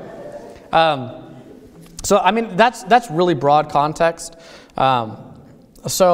[0.73, 1.37] um,
[2.03, 4.37] so I mean that's that's really broad context.
[4.77, 5.35] Um,
[5.87, 6.07] so,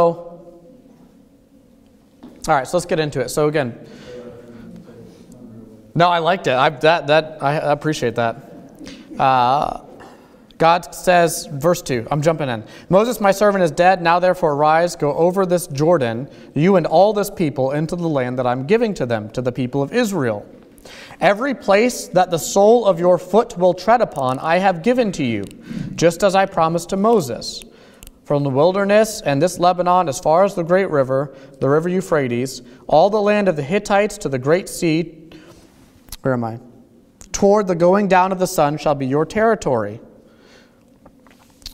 [2.49, 3.29] all right, so let's get into it.
[3.29, 3.87] So again,
[5.95, 6.55] no, I liked it.
[6.55, 8.37] I that that I appreciate that.
[9.19, 9.86] Uh,
[10.59, 12.65] God says, verse 2, I'm jumping in.
[12.89, 14.01] Moses, my servant, is dead.
[14.01, 18.39] Now therefore arise, go over this Jordan, you and all this people, into the land
[18.39, 20.47] that I'm giving to them, to the people of Israel.
[21.21, 25.25] Every place that the sole of your foot will tread upon, I have given to
[25.25, 25.45] you,
[25.95, 27.63] just as I promised to Moses.
[28.25, 32.63] From the wilderness and this Lebanon, as far as the great river, the river Euphrates,
[32.87, 35.31] all the land of the Hittites to the great sea,
[36.23, 36.59] where am I?
[37.31, 40.01] Toward the going down of the sun shall be your territory.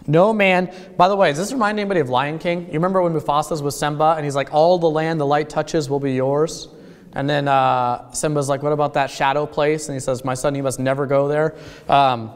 [0.06, 2.66] No man, by the way, does this remind anybody of Lion King?
[2.66, 5.88] You remember when Mufasa's with Simba and he's like, All the land the light touches
[5.88, 6.68] will be yours?
[7.12, 9.88] And then uh, Simba's like, What about that shadow place?
[9.88, 11.54] And he says, My son, you must never go there.
[11.88, 12.30] Um,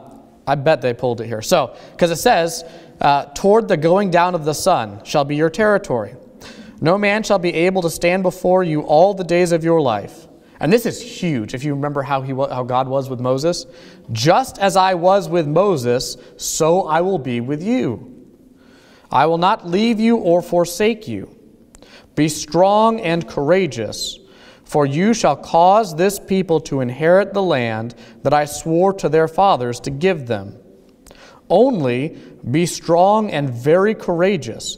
[0.45, 1.41] I bet they pulled it here.
[1.41, 2.63] So, because it says,
[3.01, 6.15] uh, Toward the going down of the sun shall be your territory.
[6.79, 10.27] No man shall be able to stand before you all the days of your life.
[10.59, 13.65] And this is huge if you remember how, he, how God was with Moses.
[14.11, 18.13] Just as I was with Moses, so I will be with you.
[19.11, 21.33] I will not leave you or forsake you.
[22.15, 24.19] Be strong and courageous,
[24.65, 29.27] for you shall cause this people to inherit the land that I swore to their
[29.27, 30.57] fathers to give them.
[31.49, 32.17] Only
[32.49, 34.77] be strong and very courageous,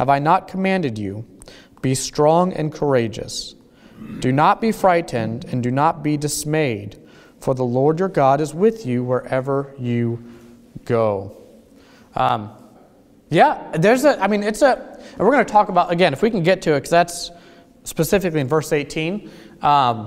[0.00, 1.26] Have I not commanded you?
[1.82, 3.54] Be strong and courageous.
[4.20, 6.98] Do not be frightened, and do not be dismayed,
[7.38, 10.24] for the Lord your God is with you wherever you
[10.86, 11.36] go.
[12.14, 12.50] Um,
[13.28, 16.30] yeah, there's a, I mean, it's a, we're going to talk about, again, if we
[16.30, 17.30] can get to it, because that's
[17.84, 19.30] specifically in verse 18.
[19.60, 20.06] Um,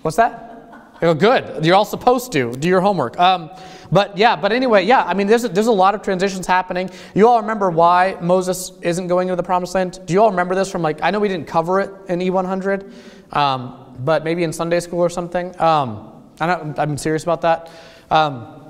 [0.00, 0.94] what's that?
[1.02, 1.62] Oh, good.
[1.62, 3.20] You're all supposed to do your homework.
[3.20, 3.50] Um,
[3.90, 6.90] but yeah, but anyway, yeah, I mean, there's a, there's a lot of transitions happening.
[7.14, 10.00] You all remember why Moses isn't going into the promised land?
[10.06, 13.34] Do you all remember this from like, I know we didn't cover it in E100,
[13.36, 15.58] um, but maybe in Sunday school or something.
[15.60, 17.70] Um, I'm, I'm serious about that.
[18.10, 18.62] Um,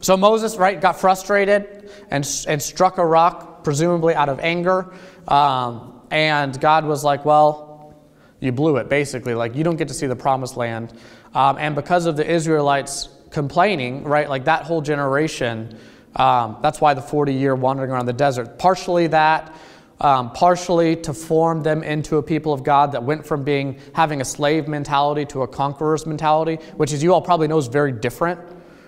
[0.00, 4.92] so Moses, right, got frustrated and, and struck a rock, presumably out of anger.
[5.28, 7.94] Um, and God was like, well,
[8.40, 9.34] you blew it, basically.
[9.34, 10.92] Like, you don't get to see the promised land.
[11.34, 15.76] Um, and because of the Israelites complaining, right, like that whole generation,
[16.16, 18.58] um, that's why the 40 year wandering around the desert.
[18.58, 19.54] Partially that,
[20.00, 24.20] um, partially to form them into a people of God that went from being having
[24.20, 27.92] a slave mentality to a conqueror's mentality, which, as you all probably know, is very
[27.92, 28.40] different,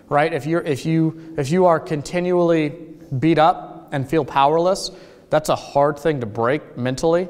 [0.09, 0.33] right?
[0.33, 2.69] If you're if you if you are continually
[3.19, 4.93] beat up and feel powerless,
[5.29, 7.29] that's a hard thing to break mentally.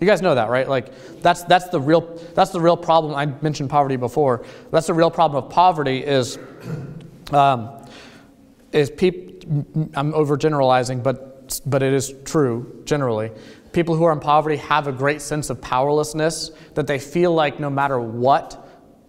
[0.00, 0.68] You guys know that, right?
[0.68, 3.14] Like that's that's the real that's the real problem.
[3.14, 4.44] I mentioned poverty before.
[4.70, 6.38] That's the real problem of poverty is
[7.32, 7.84] um,
[8.72, 9.26] is people.
[9.94, 13.32] I'm overgeneralizing, but but it is true generally.
[13.72, 17.58] People who are in poverty have a great sense of powerlessness that they feel like
[17.58, 18.66] no matter what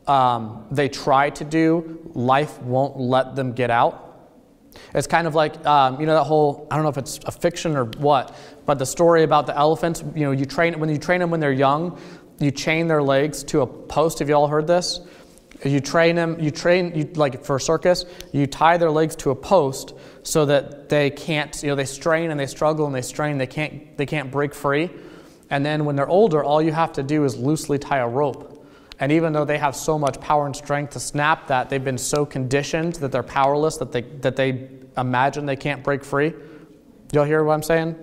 [0.07, 4.08] um, they try to do, life won't let them get out.
[4.93, 7.31] It's kind of like, um, you know, that whole, I don't know if it's a
[7.31, 10.97] fiction or what, but the story about the elephants, you know, you train, when you
[10.97, 11.99] train them when they're young,
[12.39, 14.19] you chain their legs to a post.
[14.19, 15.01] Have you all heard this?
[15.63, 19.31] You train them, you train, you, like for a circus, you tie their legs to
[19.31, 23.01] a post so that they can't, you know, they strain and they struggle and they
[23.01, 24.89] strain, they can't, they can't break free.
[25.49, 28.58] And then when they're older, all you have to do is loosely tie a rope.
[28.99, 31.97] And even though they have so much power and strength to snap that, they've been
[31.97, 36.33] so conditioned that they're powerless that they, that they imagine they can't break free.
[37.13, 37.95] Y'all hear what I'm saying?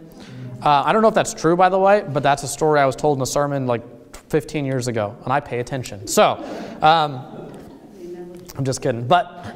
[0.63, 2.87] Uh, I don't know if that's true, by the way, but that's a story I
[2.87, 3.83] was told in a sermon like
[4.31, 6.07] 15 years ago, and I pay attention.
[6.07, 6.43] So,
[6.83, 7.53] um,
[8.57, 9.07] I'm just kidding.
[9.07, 9.55] But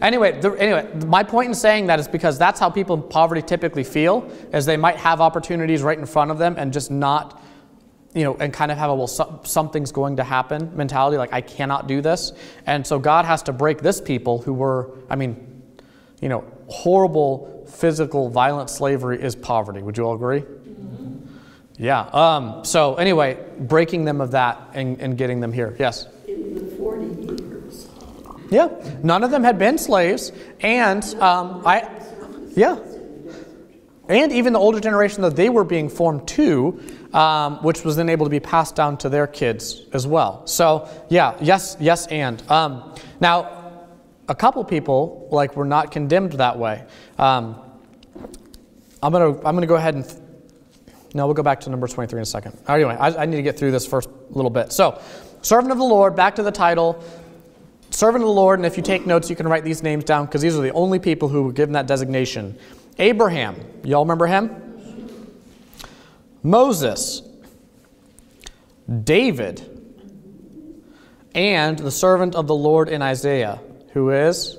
[0.00, 3.42] anyway, the, anyway, my point in saying that is because that's how people in poverty
[3.42, 7.39] typically feel, is they might have opportunities right in front of them and just not
[8.14, 11.32] you know, and kind of have a, well, so, something's going to happen mentality, like,
[11.32, 12.32] I cannot do this.
[12.66, 15.62] And so God has to break this people who were, I mean,
[16.20, 19.80] you know, horrible physical, violent slavery is poverty.
[19.80, 20.40] Would you all agree?
[20.40, 21.36] Mm-hmm.
[21.78, 22.00] Yeah.
[22.12, 25.76] Um, so, anyway, breaking them of that and, and getting them here.
[25.78, 26.08] Yes?
[26.26, 27.88] In the 40 years.
[28.50, 28.68] Yeah.
[29.04, 30.32] None of them had been slaves.
[30.60, 31.88] And um, I,
[32.56, 32.78] yeah.
[34.10, 38.08] And even the older generation that they were being formed to, um, which was then
[38.08, 40.44] able to be passed down to their kids as well.
[40.48, 42.42] So, yeah, yes, yes, and.
[42.50, 43.86] Um, now,
[44.28, 46.84] a couple people like were not condemned that way.
[47.18, 47.54] Um,
[49.00, 50.04] I'm gonna I'm gonna go ahead and.
[51.14, 52.58] No, we'll go back to number 23 in a second.
[52.66, 54.72] Anyway, I, I need to get through this first little bit.
[54.72, 55.00] So,
[55.42, 56.16] servant of the Lord.
[56.16, 57.00] Back to the title.
[57.90, 60.26] Servant of the Lord, and if you take notes, you can write these names down
[60.26, 62.56] because these are the only people who were given that designation.
[63.00, 64.54] Abraham, y'all remember him?
[66.42, 67.22] Moses,
[69.04, 69.66] David,
[71.34, 73.60] and the servant of the Lord in Isaiah,
[73.94, 74.58] who is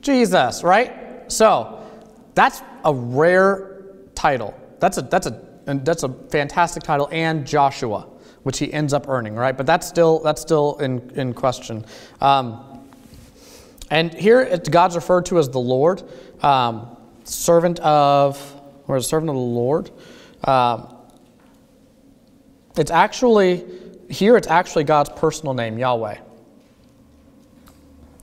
[0.00, 1.30] Jesus, right?
[1.30, 1.84] So
[2.34, 3.82] that's a rare
[4.14, 4.54] title.
[4.78, 8.06] That's a that's a that's a fantastic title, and Joshua,
[8.42, 9.56] which he ends up earning, right?
[9.56, 11.84] But that's still that's still in in question.
[12.20, 12.71] Um,
[13.92, 16.02] and here God's referred to as the Lord,
[16.42, 18.40] um, servant of
[18.88, 19.90] or servant of the Lord.
[20.44, 20.96] Um,
[22.74, 23.66] it's actually,
[24.08, 26.16] here it's actually God's personal name, Yahweh.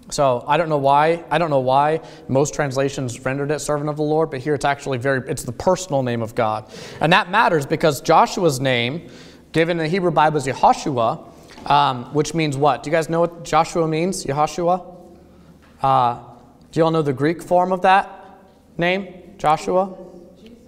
[0.10, 1.24] So I don't know why.
[1.30, 4.66] I don't know why most translations rendered it servant of the Lord, but here it's
[4.66, 6.74] actually very it's the personal name of God.
[7.00, 9.08] And that matters because Joshua's name,
[9.52, 12.82] given in the Hebrew Bible, is Yehoshua, um, which means what?
[12.82, 14.26] Do you guys know what Joshua means?
[14.26, 14.96] Yehoshua?
[15.82, 16.20] Uh,
[16.72, 18.39] do you all know the Greek form of that
[18.78, 19.34] name?
[19.38, 19.96] Joshua?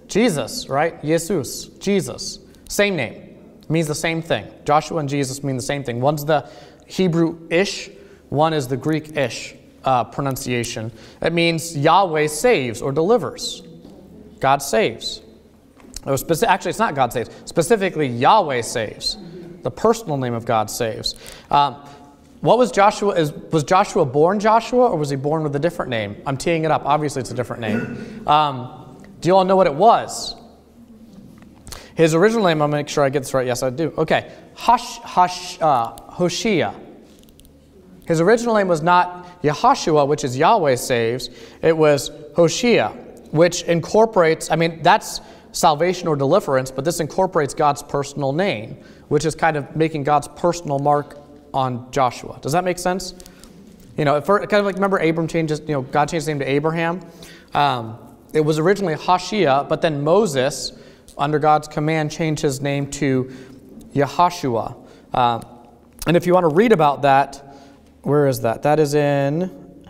[0.08, 1.02] Jesus, right?
[1.02, 2.38] Jesus, Jesus.
[2.68, 3.36] Same name.
[3.68, 4.46] Means the same thing.
[4.64, 6.00] Joshua and Jesus mean the same thing.
[6.00, 6.48] One's the
[6.86, 7.90] Hebrew ish,
[8.28, 10.92] one is the Greek ish uh, pronunciation.
[11.20, 13.62] It means Yahweh saves or delivers.
[14.40, 15.22] God saves.
[16.04, 17.30] Or speci- actually, it's not God saves.
[17.44, 19.16] Specifically, Yahweh saves.
[19.62, 21.14] The personal name of God saves.
[21.50, 21.76] Um,
[22.42, 23.14] what was Joshua?
[23.14, 26.16] Is, was Joshua born Joshua or was he born with a different name?
[26.26, 26.84] I'm teeing it up.
[26.84, 28.26] Obviously, it's a different name.
[28.26, 30.34] Um, do you all know what it was?
[31.94, 33.46] His original name, I'm going to make sure I get this right.
[33.46, 33.94] Yes, I do.
[33.96, 34.32] Okay.
[34.54, 36.72] Hush, Hush, uh, Hoshea.
[38.08, 41.30] His original name was not Yehoshua, which is Yahweh saves.
[41.62, 42.88] It was Hoshea,
[43.30, 45.20] which incorporates, I mean, that's
[45.52, 50.26] salvation or deliverance, but this incorporates God's personal name, which is kind of making God's
[50.26, 51.21] personal mark
[51.52, 52.38] on Joshua.
[52.40, 53.14] Does that make sense?
[53.96, 56.48] You know, kind of like remember Abram changes, you know, God changed his name to
[56.48, 57.00] Abraham.
[57.52, 57.98] Um,
[58.32, 60.72] it was originally Hoshea, but then Moses,
[61.18, 63.24] under God's command, changed his name to
[63.94, 64.76] Yehoshua.
[65.12, 65.42] Uh,
[66.06, 67.56] and if you want to read about that,
[68.02, 68.62] where is that?
[68.62, 69.84] That is in,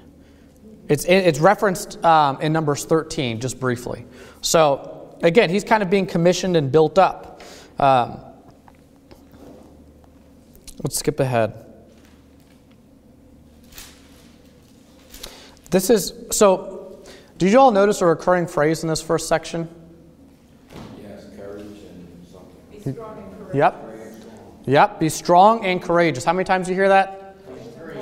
[0.89, 4.05] it's, it's referenced um, in Numbers 13, just briefly.
[4.41, 7.41] So, again, he's kind of being commissioned and built up.
[7.79, 8.19] Um,
[10.83, 11.67] let's skip ahead.
[15.71, 17.03] This is, so
[17.39, 19.69] did you all notice a recurring phrase in this first section?
[21.01, 22.57] Yes, courage and something.
[22.71, 23.57] Be strong and courageous.
[23.57, 23.89] Yep.
[24.67, 26.25] Yep, be strong and courageous.
[26.25, 27.37] How many times do you hear that?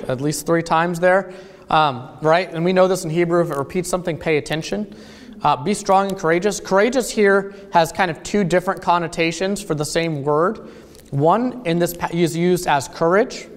[0.08, 1.32] At least three times there.
[1.70, 2.52] Um, right?
[2.52, 4.94] And we know this in Hebrew if it repeats something, pay attention.
[5.42, 6.60] Uh, be strong and courageous.
[6.60, 10.68] Courageous here has kind of two different connotations for the same word.
[11.10, 13.48] One in this is used as courage,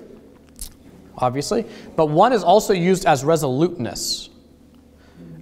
[1.17, 4.29] obviously, but one is also used as resoluteness.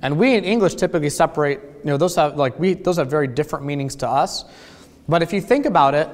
[0.01, 3.27] And we in English typically separate, you know, those have like we those have very
[3.27, 4.45] different meanings to us.
[5.07, 6.09] But if you think about it,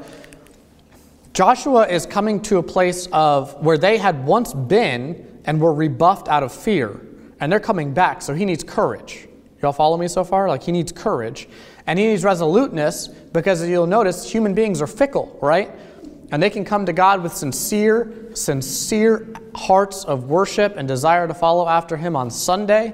[1.33, 6.27] Joshua is coming to a place of where they had once been and were rebuffed
[6.27, 6.99] out of fear,
[7.39, 9.27] and they're coming back, so he needs courage.
[9.61, 10.47] Y'all follow me so far?
[10.47, 11.47] Like he needs courage.
[11.87, 15.71] And he needs resoluteness because you'll notice human beings are fickle, right?
[16.31, 21.33] And they can come to God with sincere, sincere hearts of worship and desire to
[21.33, 22.93] follow after him on Sunday.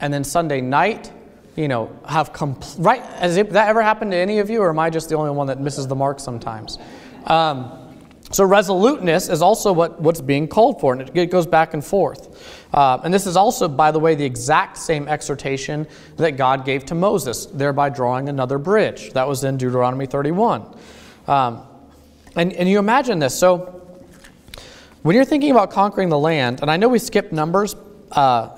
[0.00, 1.10] And then Sunday night,
[1.56, 3.02] you know, have compl- right?
[3.02, 5.48] Has that ever happened to any of you, or am I just the only one
[5.48, 6.78] that misses the mark sometimes?
[7.26, 7.88] Um,
[8.30, 11.84] so resoluteness is also what, what's being called for, and it, it goes back and
[11.84, 12.66] forth.
[12.72, 16.84] Uh, and this is also, by the way, the exact same exhortation that God gave
[16.86, 19.12] to Moses, thereby drawing another bridge.
[19.14, 20.76] That was in Deuteronomy 31.
[21.26, 21.62] Um,
[22.38, 23.38] and, and you imagine this.
[23.38, 23.82] So
[25.02, 27.74] when you're thinking about conquering the land, and I know we skipped numbers,
[28.12, 28.50] uh,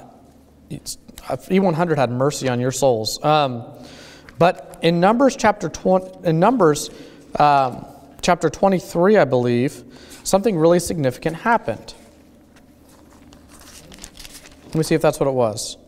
[0.71, 3.23] E100 had mercy on your souls.
[3.25, 3.65] Um,
[4.39, 6.91] but in Numbers chapter 20, in Numbers
[7.39, 7.87] um,
[8.21, 9.83] chapter 23, I believe,
[10.25, 11.95] something really significant happened.
[14.67, 15.79] Let me see if that's what it was.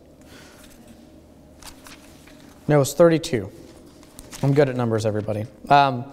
[2.68, 3.50] No, it was 32.
[4.42, 5.46] I'm good at numbers, everybody.
[5.68, 6.04] Um,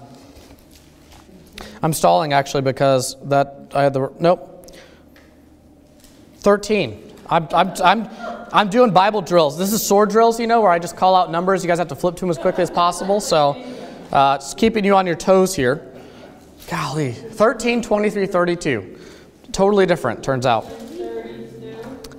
[1.82, 4.68] I'm stalling actually because that I had the nope.
[6.40, 7.10] 13.
[7.30, 8.10] I'm, I'm, I'm,
[8.52, 9.58] I'm doing Bible drills.
[9.58, 11.64] This is sword drills, you know, where I just call out numbers.
[11.64, 13.20] You guys have to flip to them as quickly as possible.
[13.20, 13.52] So,
[14.12, 15.86] uh, just keeping you on your toes here.
[16.70, 19.00] Golly, 13, 23, 32.
[19.52, 20.68] Totally different, turns out.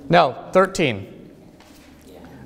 [0.09, 1.07] No, 13.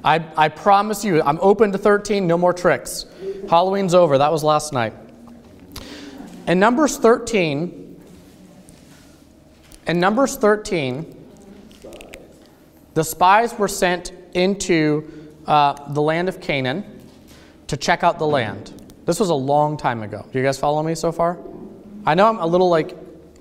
[0.04, 3.06] I, I promise you, I'm open to 13, no more tricks.
[3.50, 4.20] Halloween's over.
[4.20, 4.94] That was last night.
[6.48, 8.02] In Numbers 13,
[9.88, 11.12] in Numbers 13,
[12.94, 17.02] the spies were sent into uh, the land of Canaan
[17.68, 18.72] to check out the land.
[19.06, 20.24] This was a long time ago.
[20.32, 21.40] Do you guys follow me so far?
[22.06, 22.96] I know I'm a little like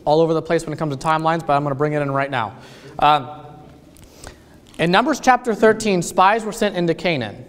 [0.07, 2.01] all over the place when it comes to timelines, but I'm going to bring it
[2.01, 2.57] in right now.
[2.99, 3.29] Um,
[4.79, 7.45] in Numbers chapter 13, spies were sent into Canaan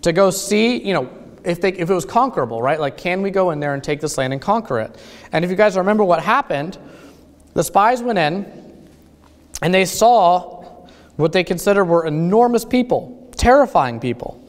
[0.00, 1.10] to go see, you know,
[1.44, 2.80] if, they, if it was conquerable, right?
[2.80, 4.96] Like, can we go in there and take this land and conquer it?
[5.32, 6.78] And if you guys remember what happened,
[7.52, 8.88] the spies went in
[9.62, 10.64] and they saw
[11.16, 14.40] what they considered were enormous people, terrifying people.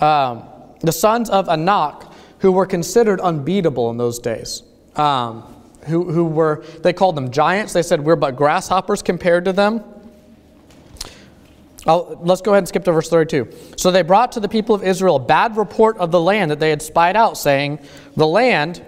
[0.00, 0.44] Um,
[0.80, 4.62] the sons of Anak, who were considered unbeatable in those days.
[4.96, 5.42] Um,
[5.86, 7.72] who, who were, they called them giants.
[7.72, 9.82] They said, We're but grasshoppers compared to them.
[11.86, 13.48] Oh, let's go ahead and skip to verse 32.
[13.76, 16.60] So they brought to the people of Israel a bad report of the land that
[16.60, 17.80] they had spied out, saying,
[18.16, 18.84] The land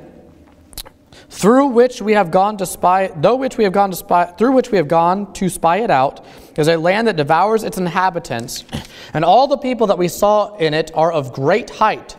[1.28, 4.52] through which we have gone to spy, though which we have gone to spy, through
[4.52, 6.24] which we have gone to spy it out,
[6.56, 8.64] is a land that devours its inhabitants,
[9.12, 12.16] and all the people that we saw in it are of great height.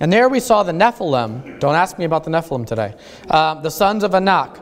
[0.00, 1.58] And there we saw the Nephilim.
[1.58, 2.94] Don't ask me about the Nephilim today.
[3.28, 4.60] Uh, the sons of Anak,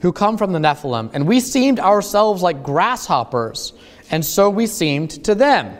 [0.00, 3.74] who come from the Nephilim, and we seemed ourselves like grasshoppers
[4.10, 5.76] and so we seemed to them.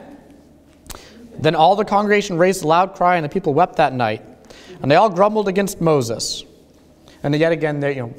[1.38, 4.22] Then all the congregation raised a loud cry, and the people wept that night.
[4.80, 6.44] And they all grumbled against Moses.
[7.22, 8.14] And yet again, they, you know,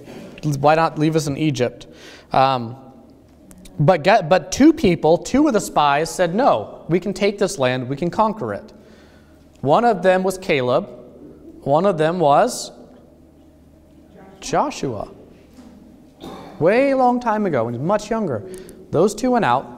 [0.59, 1.87] why not leave us in Egypt?
[2.31, 2.75] Um,
[3.79, 7.57] but, get, but two people, two of the spies, said, No, we can take this
[7.59, 8.73] land, we can conquer it.
[9.61, 10.87] One of them was Caleb,
[11.61, 12.71] one of them was
[14.39, 15.11] Joshua.
[16.59, 18.49] Way long time ago, when he was much younger.
[18.91, 19.74] Those two went out,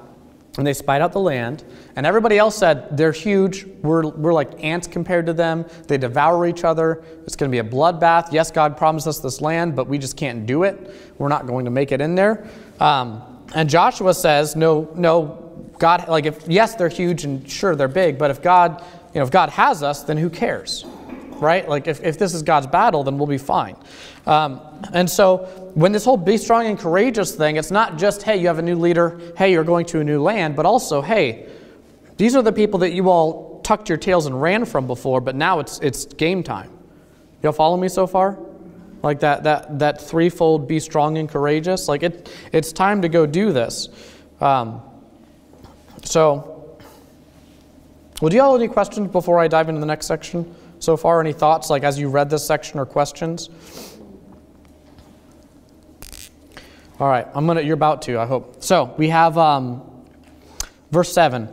[0.57, 1.63] and they spied out the land.
[1.95, 3.65] And everybody else said, they're huge.
[3.65, 5.65] We're, we're like ants compared to them.
[5.87, 7.03] They devour each other.
[7.25, 8.31] It's going to be a bloodbath.
[8.31, 10.93] Yes, God promised us this land, but we just can't do it.
[11.17, 12.47] We're not going to make it in there.
[12.79, 15.43] Um, and Joshua says, no, no,
[15.79, 19.23] God, like if, yes, they're huge and sure, they're big, but if God, you know,
[19.23, 20.85] if God has us, then who cares?
[21.39, 21.69] Right?
[21.69, 23.75] Like if, if this is God's battle, then we'll be fine.
[24.27, 24.61] Um,
[24.93, 25.37] and so
[25.73, 28.61] when this whole be strong and courageous thing, it's not just, hey, you have a
[28.61, 31.47] new leader, hey, you're going to a new land, but also, hey,
[32.17, 35.35] these are the people that you all tucked your tails and ran from before, but
[35.35, 36.69] now it's, it's game time.
[37.41, 38.37] Y'all follow me so far?
[39.01, 41.87] Like that, that, that threefold be strong and courageous?
[41.87, 43.87] Like it, it's time to go do this.
[44.41, 44.81] Um,
[46.03, 46.77] so,
[48.21, 51.21] well, do y'all have any questions before I dive into the next section so far?
[51.21, 53.49] Any thoughts, like as you read this section, or questions?
[56.99, 57.61] All right, I'm gonna.
[57.61, 58.19] You're about to.
[58.19, 58.63] I hope.
[58.63, 59.83] So we have um,
[60.89, 61.47] verse seven.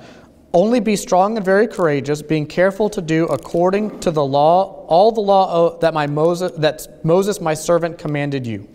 [0.55, 5.12] Only be strong and very courageous, being careful to do according to the law, all
[5.12, 8.66] the law that my Moses that Moses my servant commanded you.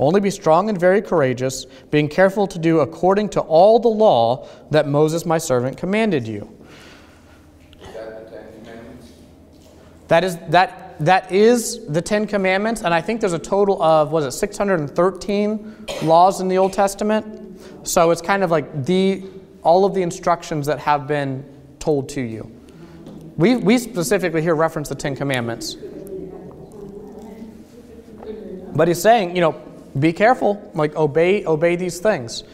[0.00, 4.48] Only be strong and very courageous, being careful to do according to all the law
[4.70, 6.52] that Moses my servant commanded you.
[7.80, 9.12] Is that the Ten Commandments?
[10.08, 14.10] That is that that is the Ten Commandments, and I think there's a total of
[14.10, 17.86] was it 613 laws in the Old Testament.
[17.86, 19.22] So it's kind of like the
[19.62, 21.44] all of the instructions that have been
[21.78, 22.50] told to you.
[23.36, 25.76] We we specifically here reference the Ten Commandments.
[28.74, 29.52] But he's saying, you know,
[29.98, 32.44] be careful, like obey obey these things.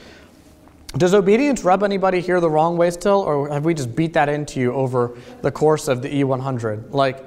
[0.96, 4.28] Does obedience rub anybody here the wrong way still, or have we just beat that
[4.28, 6.92] into you over the course of the E100?
[6.92, 7.24] Like,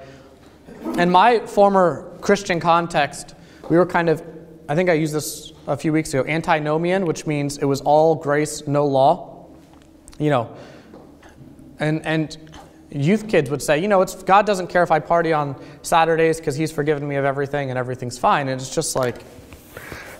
[0.99, 3.35] in my former Christian context,
[3.69, 4.23] we were kind of,
[4.67, 8.15] I think I used this a few weeks ago, antinomian, which means it was all
[8.15, 9.47] grace, no law.
[10.19, 10.57] You know,
[11.79, 12.37] and, and
[12.89, 16.37] youth kids would say, you know, it's, God doesn't care if I party on Saturdays
[16.37, 18.47] because He's forgiven me of everything and everything's fine.
[18.47, 19.21] And it's just like,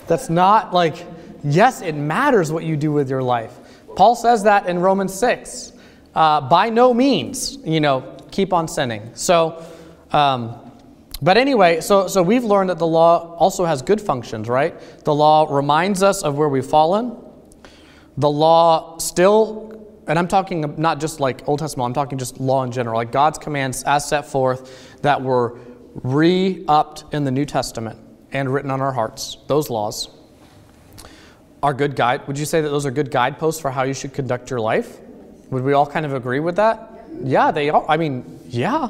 [0.08, 1.06] that's not like,
[1.44, 3.54] yes, it matters what you do with your life.
[3.96, 5.74] Paul says that in Romans 6.
[6.14, 9.12] Uh, by no means, you know, keep on sinning.
[9.14, 9.64] So,
[10.12, 10.67] um,
[11.22, 14.80] but anyway, so, so we've learned that the law also has good functions, right?
[15.04, 17.18] The law reminds us of where we've fallen.
[18.18, 22.64] The law still, and I'm talking not just like Old Testament, I'm talking just law
[22.64, 25.60] in general, like God's commands as set forth that were
[26.04, 28.00] re upped in the New Testament
[28.32, 30.10] and written on our hearts, those laws
[31.64, 32.28] are good guide.
[32.28, 35.00] Would you say that those are good guideposts for how you should conduct your life?
[35.50, 37.06] Would we all kind of agree with that?
[37.24, 37.86] Yeah, they are.
[37.88, 38.90] I mean, yeah.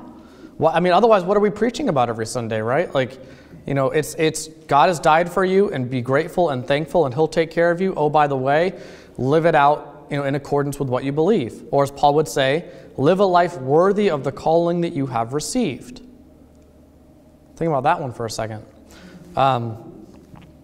[0.57, 2.93] Well, I mean, otherwise, what are we preaching about every Sunday, right?
[2.93, 3.19] Like,
[3.67, 7.13] you know, it's it's God has died for you, and be grateful and thankful, and
[7.13, 7.93] He'll take care of you.
[7.95, 8.73] Oh, by the way,
[9.17, 12.27] live it out, you know, in accordance with what you believe, or as Paul would
[12.27, 16.01] say, live a life worthy of the calling that you have received.
[17.55, 18.65] Think about that one for a second.
[19.35, 20.05] Um,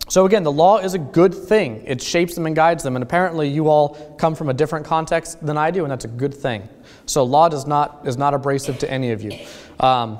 [0.08, 1.84] so again, the law is a good thing.
[1.86, 2.96] It shapes them and guides them.
[2.96, 6.10] And apparently, you all come from a different context than I do, and that's a
[6.10, 6.68] good thing.
[7.06, 9.32] So law does not is not abrasive to any of you.
[9.80, 10.18] Um,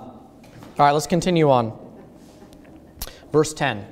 [0.78, 1.80] all right, let's continue on.
[3.32, 3.86] Verse 10.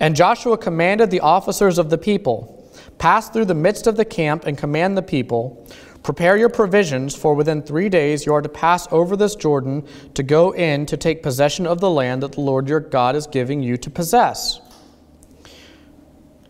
[0.00, 4.46] And Joshua commanded the officers of the people, pass through the midst of the camp
[4.46, 5.66] and command the people,
[6.02, 10.22] prepare your provisions, for within three days you are to pass over this Jordan to
[10.22, 13.62] go in to take possession of the land that the Lord your God is giving
[13.62, 14.60] you to possess.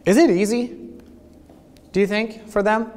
[0.06, 0.78] Is it easy,
[1.92, 2.90] do you think, for them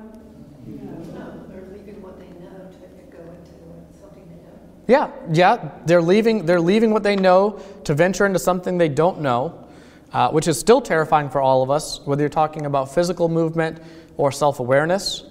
[0.66, 3.54] leaving what they know to go into
[4.00, 4.75] something they don't.
[4.88, 6.46] Yeah, yeah, they're leaving.
[6.46, 9.68] They're leaving what they know to venture into something they don't know,
[10.14, 12.00] uh, which is still terrifying for all of us.
[12.06, 13.82] Whether you're talking about physical movement
[14.18, 15.26] or self-awareness,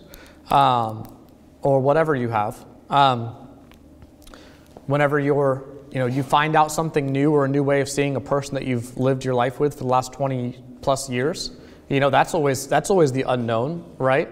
[0.51, 1.17] um,
[1.63, 2.65] or whatever you have.
[2.91, 3.35] Um,
[4.87, 8.17] whenever you're, you know, you find out something new or a new way of seeing
[8.17, 11.51] a person that you've lived your life with for the last 20 plus years,
[11.89, 14.29] you know, that's always that's always the unknown, right?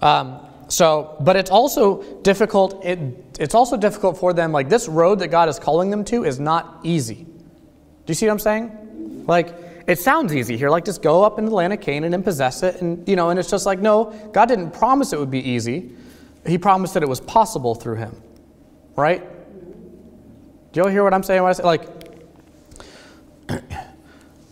[0.00, 2.84] Um, so, but it's also difficult.
[2.84, 2.98] It,
[3.40, 4.52] it's also difficult for them.
[4.52, 7.24] Like this road that God is calling them to is not easy.
[7.24, 7.24] Do
[8.08, 9.24] you see what I'm saying?
[9.26, 9.54] Like
[9.86, 10.68] it sounds easy here.
[10.68, 13.30] Like just go up into the land of Canaan and possess it, and you know.
[13.30, 15.90] And it's just like no, God didn't promise it would be easy.
[16.46, 18.14] He promised that it was possible through Him,
[18.96, 19.22] right?
[20.72, 21.42] Do you all hear what I'm saying?
[21.42, 21.88] When I say like.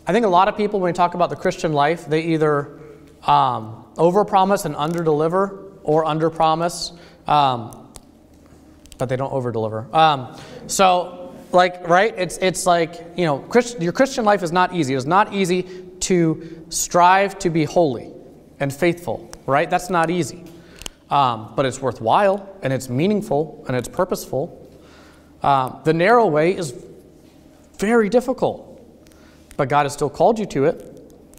[0.09, 2.79] I think a lot of people, when we talk about the Christian life, they either
[3.25, 6.97] um, overpromise and underdeliver, or underpromise,
[7.29, 7.93] um,
[8.99, 9.93] but they don't overdeliver.
[9.95, 12.15] Um, so, like, right?
[12.17, 14.95] It's it's like you know, Christ, your Christian life is not easy.
[14.95, 15.63] It's not easy
[16.01, 18.13] to strive to be holy
[18.61, 19.69] and faithful, right?
[19.69, 20.45] That's not easy,
[21.11, 24.63] um, but it's worthwhile and it's meaningful and it's purposeful.
[25.43, 26.75] Um, the narrow way is
[27.79, 28.67] very difficult
[29.57, 30.93] but God has still called you to it.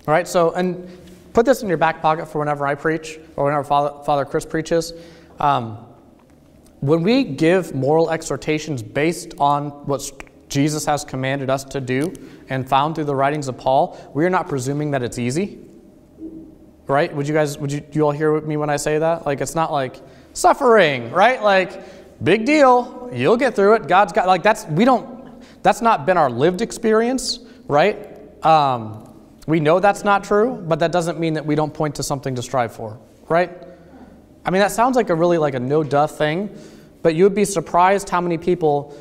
[0.05, 0.89] Right, so, and
[1.37, 4.43] put this in your back pocket for whenever I preach or whenever Father, Father Chris
[4.43, 4.91] preaches.
[5.39, 5.77] Um,
[6.79, 10.01] when we give moral exhortations based on what
[10.49, 12.11] Jesus has commanded us to do
[12.49, 15.59] and found through the writings of Paul, we are not presuming that it's easy.
[16.87, 17.15] Right?
[17.15, 19.27] Would you guys, would you, you all hear me when I say that?
[19.27, 20.01] Like, it's not like
[20.33, 21.43] suffering, right?
[21.43, 23.11] Like, big deal.
[23.13, 23.87] You'll get through it.
[23.87, 28.43] God's got, like, that's, we don't, that's not been our lived experience right?
[28.45, 29.06] Um,
[29.47, 32.35] we know that's not true, but that doesn't mean that we don't point to something
[32.35, 33.51] to strive for, right?
[34.45, 36.55] I mean, that sounds like a really like a no duh thing,
[37.01, 38.95] but you would be surprised how many people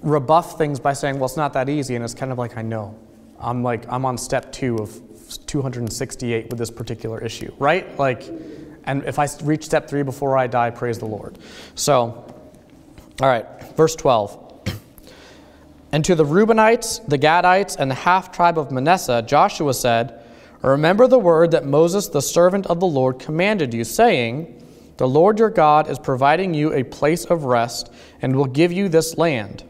[0.00, 1.94] rebuff things by saying, well, it's not that easy.
[1.94, 2.98] And it's kind of like, I know.
[3.38, 5.00] I'm like, I'm on step two of
[5.46, 7.98] 268 with this particular issue, right?
[7.98, 8.28] Like,
[8.84, 11.38] And if I reach step three before I die, praise the Lord.
[11.74, 12.24] So,
[13.20, 14.51] all right, verse 12.
[15.92, 20.18] And to the Reubenites, the Gadites, and the half tribe of Manasseh, Joshua said,
[20.62, 24.64] Remember the word that Moses, the servant of the Lord, commanded you, saying,
[24.96, 28.88] The Lord your God is providing you a place of rest and will give you
[28.88, 29.64] this land.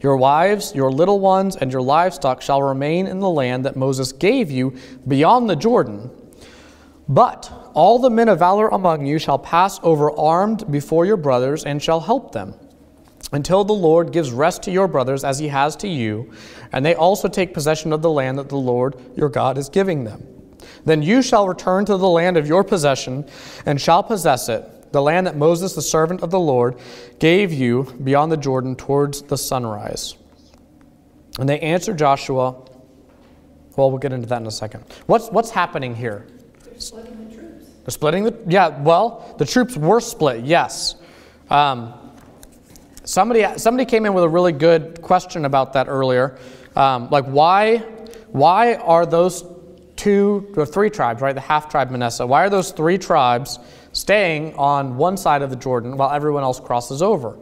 [0.00, 4.12] Your wives, your little ones, and your livestock shall remain in the land that Moses
[4.12, 4.74] gave you
[5.06, 6.10] beyond the Jordan.
[7.06, 11.64] But all the men of valor among you shall pass over armed before your brothers
[11.64, 12.54] and shall help them
[13.32, 16.32] until the Lord gives rest to your brothers as he has to you,
[16.72, 20.04] and they also take possession of the land that the Lord your God is giving
[20.04, 20.26] them.
[20.84, 23.28] Then you shall return to the land of your possession
[23.66, 26.76] and shall possess it, the land that Moses, the servant of the Lord,
[27.18, 30.16] gave you beyond the Jordan towards the sunrise.
[31.38, 32.52] And they answered Joshua.
[33.76, 34.84] Well, we'll get into that in a second.
[35.06, 36.26] What's, what's happening here?
[36.64, 37.66] They're Splitting the troops.
[37.84, 38.36] They're splitting the.
[38.48, 40.96] Yeah, well, the troops were split, yes.
[41.48, 41.94] Um,
[43.10, 46.38] Somebody, somebody came in with a really good question about that earlier.
[46.76, 47.78] Um, like, why,
[48.28, 49.44] why are those
[49.96, 51.34] two or three tribes, right?
[51.34, 53.58] The half tribe Manasseh, why are those three tribes
[53.90, 57.36] staying on one side of the Jordan while everyone else crosses over?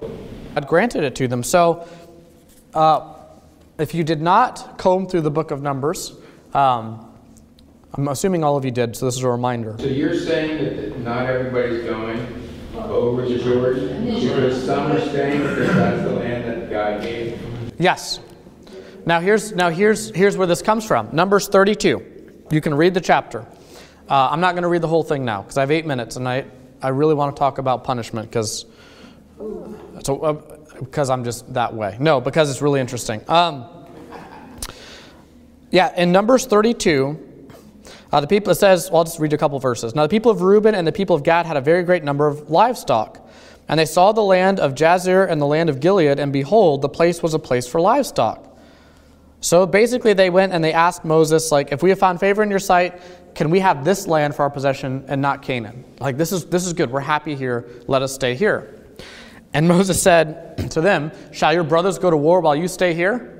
[0.54, 1.42] God granted it to them.
[1.42, 1.86] So,
[2.72, 3.12] uh,
[3.78, 6.14] if you did not comb through the book of Numbers,
[6.54, 7.12] um,
[7.92, 9.76] I'm assuming all of you did, so this is a reminder.
[9.78, 12.48] So you're saying that not everybody's going
[12.84, 13.88] over the Jordan?
[15.08, 17.40] Staying because that's the land that God gave?
[17.78, 18.20] Yes.
[19.06, 21.08] Now here's now here's here's where this comes from.
[21.12, 22.44] Numbers 32.
[22.50, 23.46] You can read the chapter.
[24.08, 26.16] Uh, I'm not going to read the whole thing now because I have eight minutes,
[26.16, 26.44] and I
[26.82, 28.66] I really want to talk about punishment because
[30.04, 30.32] so uh,
[30.78, 31.96] because I'm just that way.
[32.00, 33.22] No, because it's really interesting.
[33.28, 33.66] Um,
[35.70, 37.27] yeah, in Numbers 32.
[38.10, 39.94] Uh, the people, it says, well, I'll just read a couple verses.
[39.94, 42.26] Now, the people of Reuben and the people of Gad had a very great number
[42.26, 43.26] of livestock.
[43.68, 46.88] And they saw the land of Jazer and the land of Gilead, and behold, the
[46.88, 48.44] place was a place for livestock.
[49.40, 52.48] So basically, they went and they asked Moses, like, if we have found favor in
[52.50, 53.00] your sight,
[53.34, 55.84] can we have this land for our possession and not Canaan?
[56.00, 56.90] Like, this is, this is good.
[56.90, 57.68] We're happy here.
[57.86, 58.74] Let us stay here.
[59.52, 63.37] And Moses said to them, Shall your brothers go to war while you stay here?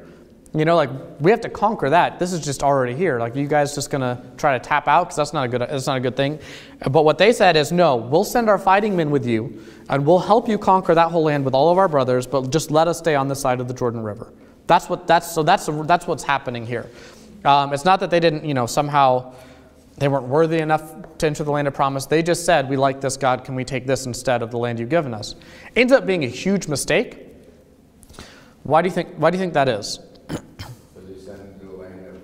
[0.55, 0.91] You know, like
[1.21, 2.19] we have to conquer that.
[2.19, 3.19] This is just already here.
[3.19, 5.61] Like you guys just gonna try to tap out because that's not a good.
[5.61, 6.39] That's not a good thing.
[6.91, 10.19] But what they said is, no, we'll send our fighting men with you, and we'll
[10.19, 12.27] help you conquer that whole land with all of our brothers.
[12.27, 14.33] But just let us stay on this side of the Jordan River.
[14.67, 15.07] That's what.
[15.07, 15.43] That's so.
[15.43, 16.89] That's that's what's happening here.
[17.45, 19.35] Um, it's not that they didn't, you know, somehow
[19.99, 22.07] they weren't worthy enough to enter the land of promise.
[22.07, 23.45] They just said, "We like this God.
[23.45, 25.35] Can we take this instead of the land you've given us?"
[25.77, 27.27] Ends up being a huge mistake.
[28.63, 29.15] Why do you think?
[29.17, 30.01] Why do you think that is?
[30.29, 32.23] Because they sent them to the land of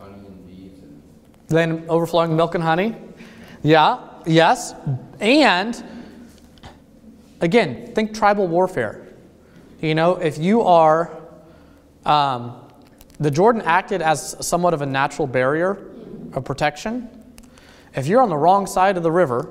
[0.00, 0.82] honey and bees
[1.50, 2.94] Land overflowing milk and honey.
[3.62, 4.72] Yeah, yes.
[5.18, 5.82] And
[7.40, 9.08] again, think tribal warfare.
[9.80, 11.18] You know, if you are,
[12.06, 12.56] um,
[13.18, 15.90] the Jordan acted as somewhat of a natural barrier
[16.34, 17.08] of protection.
[17.96, 19.50] If you're on the wrong side of the river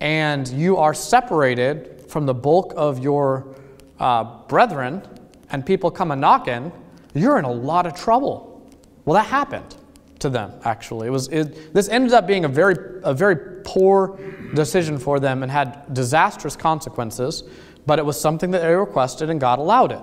[0.00, 3.56] and you are separated from the bulk of your
[3.98, 5.02] uh, brethren
[5.48, 6.70] and people come a knocking,
[7.14, 8.68] you're in a lot of trouble.
[9.06, 9.76] Well, that happened
[10.20, 11.08] to them, actually.
[11.08, 14.18] It was, it, this ended up being a very, a very poor
[14.54, 17.44] decision for them and had disastrous consequences,
[17.86, 20.00] but it was something that they requested and God allowed it.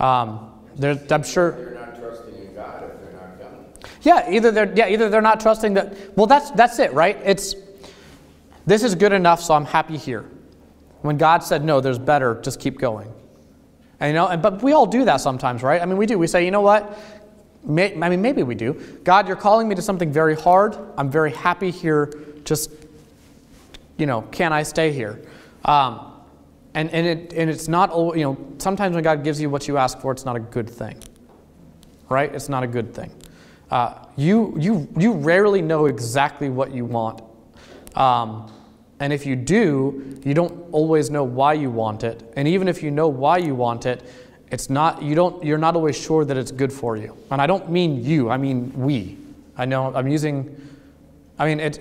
[0.00, 1.52] Um, I'm sure.
[1.52, 3.66] they're not trusting in God if they're not coming.
[4.02, 6.16] Yeah, either they're yeah, either they're not trusting that.
[6.16, 7.18] Well, that's that's it, right?
[7.24, 7.54] It's
[8.66, 10.24] this is good enough, so I'm happy here.
[11.02, 12.40] When God said no, there's better.
[12.42, 13.12] Just keep going.
[14.00, 15.80] And you know, and, but we all do that sometimes, right?
[15.80, 16.18] I mean, we do.
[16.18, 16.98] We say, you know what?
[17.64, 18.74] May, I mean, maybe we do.
[19.04, 20.76] God, you're calling me to something very hard.
[20.96, 22.12] I'm very happy here.
[22.44, 22.70] Just,
[23.98, 25.20] you know, can I stay here?
[25.64, 26.08] Um,
[26.74, 27.94] and and it and it's not.
[28.16, 30.68] You know, sometimes when God gives you what you ask for, it's not a good
[30.68, 31.00] thing
[32.12, 32.32] right?
[32.32, 33.10] It's not a good thing.
[33.70, 37.22] Uh, you, you, you rarely know exactly what you want.
[37.96, 38.52] Um,
[39.00, 42.22] and if you do, you don't always know why you want it.
[42.36, 44.02] And even if you know why you want it,
[44.52, 47.16] it's not, you don't, you're not always sure that it's good for you.
[47.30, 49.16] And I don't mean you, I mean we.
[49.56, 50.54] I know I'm using,
[51.38, 51.80] I mean, it,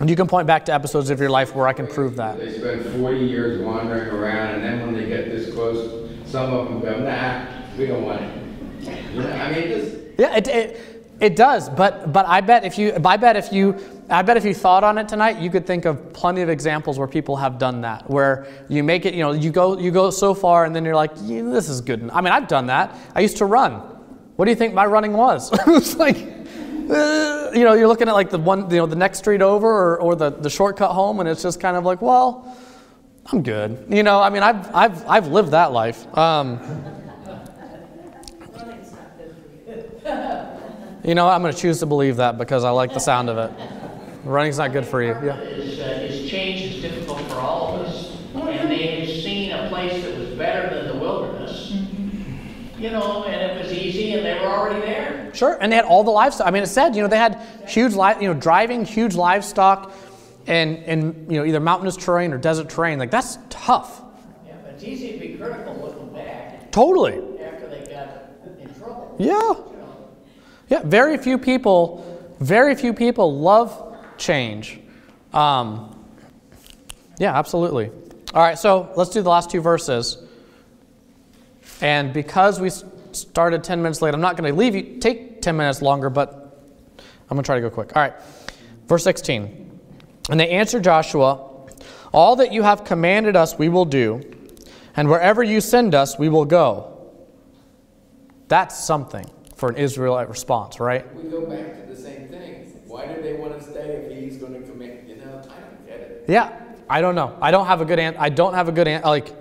[0.00, 2.38] and you can point back to episodes of your life where I can prove that.
[2.38, 6.68] They spend 40 years wandering around, and then when they get this close, some of
[6.68, 7.46] them go, nah,
[7.78, 9.14] we don't want it.
[9.14, 12.76] You know, I mean, just Yeah, it, it, it does, but but I bet if
[12.76, 13.74] you I bet if you
[14.08, 16.98] I bet if you thought on it tonight, you could think of plenty of examples
[16.98, 20.10] where people have done that, where you make it, you know, you go you go
[20.10, 22.08] so far and then you're like, yeah, this is good.
[22.12, 22.96] I mean, I've done that.
[23.14, 23.72] I used to run.
[24.36, 25.52] What do you think my running was?
[25.60, 26.16] it was like
[26.88, 29.66] uh, you know, you're looking at like the one, you know, the next street over
[29.66, 32.56] or, or the, the shortcut home, and it's just kind of like, well,
[33.32, 33.86] I'm good.
[33.88, 36.06] You know, I mean, I've, I've, I've lived that life.
[36.16, 36.60] Um,
[41.04, 43.38] you know, I'm going to choose to believe that because I like the sound of
[43.38, 43.50] it.
[44.26, 45.10] Running's not good for you.
[45.24, 45.38] Yeah.
[45.40, 49.68] Is, uh, is change is difficult for all of us, and they had seen a
[49.68, 51.72] place that was better than the wilderness.
[52.78, 55.30] You know, and it was easy, and they were already there.
[55.32, 56.46] Sure, and they had all the livestock.
[56.46, 59.92] I mean, it said, you know, they had huge, li- you know, driving huge livestock
[60.46, 62.98] and, and, you know, either mountainous terrain or desert terrain.
[62.98, 64.02] Like, that's tough.
[64.46, 67.14] Yeah, but it's easy to be critical looking back Totally.
[67.40, 68.08] after they got
[68.60, 69.16] in trouble.
[69.18, 69.32] Yeah.
[69.32, 70.08] You know.
[70.68, 72.04] Yeah, very few people,
[72.40, 73.85] very few people love
[74.18, 74.80] change.
[75.32, 76.04] Um,
[77.18, 77.90] yeah, absolutely.
[78.34, 80.22] All right, so let's do the last two verses.
[81.80, 82.70] And because we
[83.12, 86.58] started 10 minutes late, I'm not going to leave you, take 10 minutes longer, but
[86.98, 87.96] I'm going to try to go quick.
[87.96, 88.14] All right,
[88.86, 89.80] verse 16.
[90.30, 91.68] And they answered Joshua,
[92.12, 94.20] All that you have commanded us, we will do,
[94.96, 96.92] and wherever you send us, we will go.
[98.48, 101.14] That's something for an Israelite response, right?
[101.14, 102.72] We go back to the same thing.
[102.86, 103.55] Why do they want
[103.90, 105.04] if he's going to commit?
[105.06, 106.24] You know, I don't get it.
[106.28, 107.36] Yeah, I don't know.
[107.40, 108.18] I don't have a good answer.
[108.20, 109.06] I don't have a good answer.
[109.06, 109.34] Like,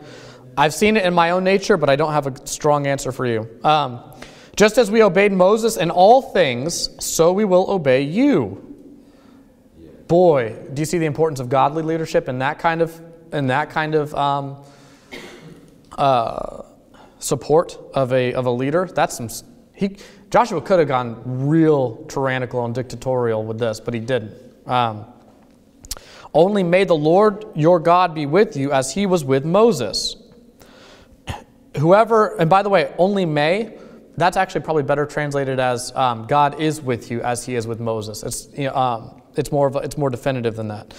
[0.57, 3.25] I've seen it in my own nature, but I don't have a strong answer for
[3.25, 3.49] you.
[3.63, 4.01] Um,
[4.55, 8.61] just as we obeyed Moses in all things, so we will obey you.
[10.07, 13.01] Boy, do you see the importance of godly leadership in that kind of
[13.33, 14.63] in that kind of um,
[15.97, 16.61] uh,
[17.19, 18.87] support of a of a leader?
[18.93, 19.29] That's some.
[19.73, 19.97] He
[20.31, 24.33] Joshua could have gone real tyrannical and dictatorial with this, but he didn't.
[24.65, 25.05] Um,
[26.33, 30.17] only may the Lord your God be with you as he was with Moses.
[31.77, 33.77] Whoever, and by the way, only may,
[34.17, 37.79] that's actually probably better translated as um, God is with you as he is with
[37.79, 38.23] Moses.
[38.23, 40.93] It's, you know, um, it's, more of a, it's more definitive than that.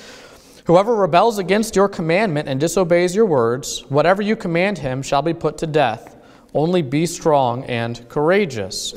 [0.66, 5.33] Whoever rebels against your commandment and disobeys your words, whatever you command him shall be
[5.33, 6.16] put to death.
[6.55, 8.95] Only be strong and courageous.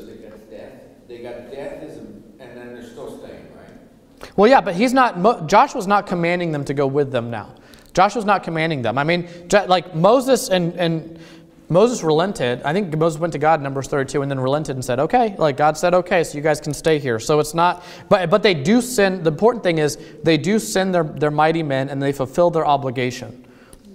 [1.10, 1.50] They got death.
[1.50, 4.32] They got death, is, and then they're still staying, right?
[4.38, 5.48] Well, yeah, but he's not.
[5.48, 7.56] Joshua's not commanding them to go with them now.
[7.94, 8.98] Joshua's not commanding them.
[9.00, 9.28] I mean,
[9.68, 11.20] like Moses and and
[11.68, 12.62] Moses relented.
[12.64, 15.36] I think Moses went to God in Numbers 32 and then relented and said, "Okay."
[15.38, 17.84] Like God said, "Okay, so you guys can stay here." So it's not.
[18.08, 19.24] But but they do send.
[19.24, 22.68] The important thing is they do send their their mighty men and they fulfill their
[22.68, 23.46] obligation.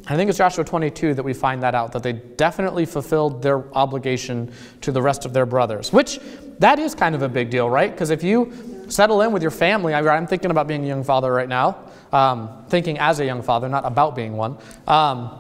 [0.07, 3.65] I think it's Joshua 22 that we find that out, that they definitely fulfilled their
[3.75, 4.53] obligation
[4.83, 6.21] to the rest of their brothers, which
[6.59, 7.91] that is kind of a big deal, right?
[7.91, 8.53] Because if you
[8.89, 11.77] settle in with your family, I- I'm thinking about being a young father right now,
[12.13, 14.59] um, thinking as a young father, not about being one.
[14.87, 15.31] Um,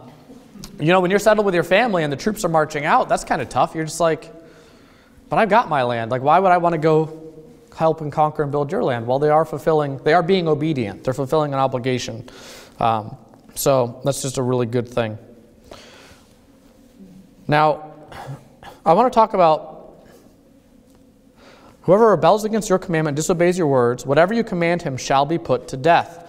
[0.81, 3.25] you know, when you're settled with your family and the troops are marching out, that's
[3.25, 3.75] kind of tough.
[3.75, 4.33] You're just like,
[5.29, 6.11] but I've got my land.
[6.11, 7.21] Like, why would I want to go
[7.77, 9.07] help and conquer and build your land?
[9.07, 11.05] Well, they are fulfilling, they are being obedient.
[11.05, 12.29] They're fulfilling an obligation.
[12.81, 13.17] Um,
[13.55, 15.19] so that's just a really good thing.
[17.47, 17.93] Now,
[18.85, 19.97] I want to talk about
[21.83, 25.69] whoever rebels against your commandment, disobeys your words, whatever you command him shall be put
[25.69, 26.21] to death.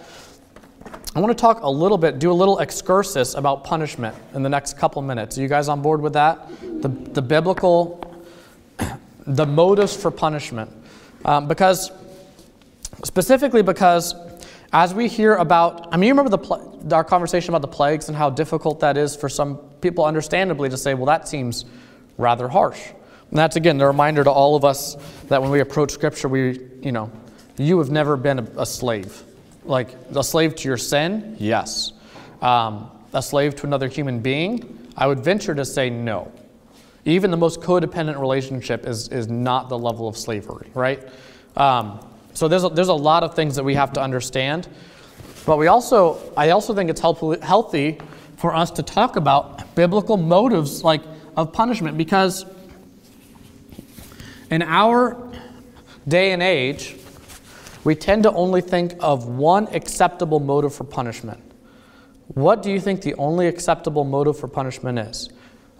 [1.14, 4.50] I want to talk a little bit, do a little excursus about punishment in the
[4.50, 5.38] next couple minutes.
[5.38, 6.46] Are you guys on board with that?
[6.82, 8.22] The, the biblical,
[9.26, 10.70] the motives for punishment.
[11.24, 11.90] Um, because,
[13.02, 14.14] specifically because
[14.76, 18.16] as we hear about, I mean, you remember the, our conversation about the plagues and
[18.16, 21.64] how difficult that is for some people, understandably, to say, well, that seems
[22.18, 22.90] rather harsh.
[23.30, 24.96] And that's, again, the reminder to all of us
[25.28, 27.10] that when we approach Scripture, we, you know,
[27.56, 29.22] you have never been a, a slave.
[29.64, 31.36] Like, a slave to your sin?
[31.40, 31.94] Yes.
[32.42, 34.90] Um, a slave to another human being?
[34.94, 36.30] I would venture to say no.
[37.06, 41.02] Even the most codependent relationship is, is not the level of slavery, right?
[41.56, 42.05] Um,
[42.36, 44.68] so there's a, there's a lot of things that we have to understand.
[45.46, 47.98] But we also, I also think it's helpful, healthy
[48.36, 51.00] for us to talk about biblical motives like
[51.34, 52.44] of punishment because
[54.50, 55.32] in our
[56.06, 56.96] day and age,
[57.84, 61.40] we tend to only think of one acceptable motive for punishment.
[62.34, 65.30] What do you think the only acceptable motive for punishment is?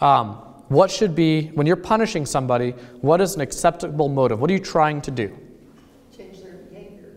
[0.00, 0.36] Um,
[0.68, 2.70] what should be, when you're punishing somebody,
[3.02, 4.40] what is an acceptable motive?
[4.40, 5.36] What are you trying to do?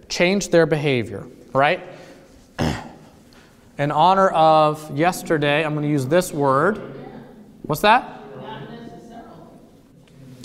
[0.09, 1.25] Change their behavior.
[1.53, 1.81] Right?
[3.77, 6.81] In honor of yesterday, I'm going to use this word.
[7.63, 8.21] What's that?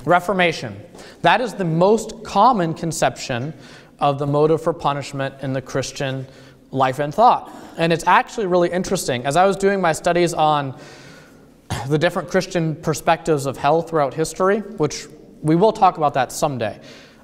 [0.04, 0.80] Reformation.
[1.22, 3.52] That is the most common conception
[3.98, 6.26] of the motive for punishment in the Christian
[6.70, 7.50] life and thought.
[7.76, 9.24] And it's actually really interesting.
[9.26, 10.78] As I was doing my studies on
[11.88, 15.06] the different Christian perspectives of hell throughout history, which
[15.42, 16.78] we will talk about that someday.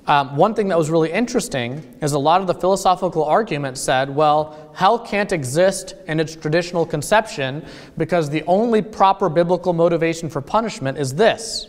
[0.07, 4.15] Um, one thing that was really interesting is a lot of the philosophical arguments said,
[4.15, 7.65] well, hell can't exist in its traditional conception
[7.97, 11.69] because the only proper biblical motivation for punishment is this.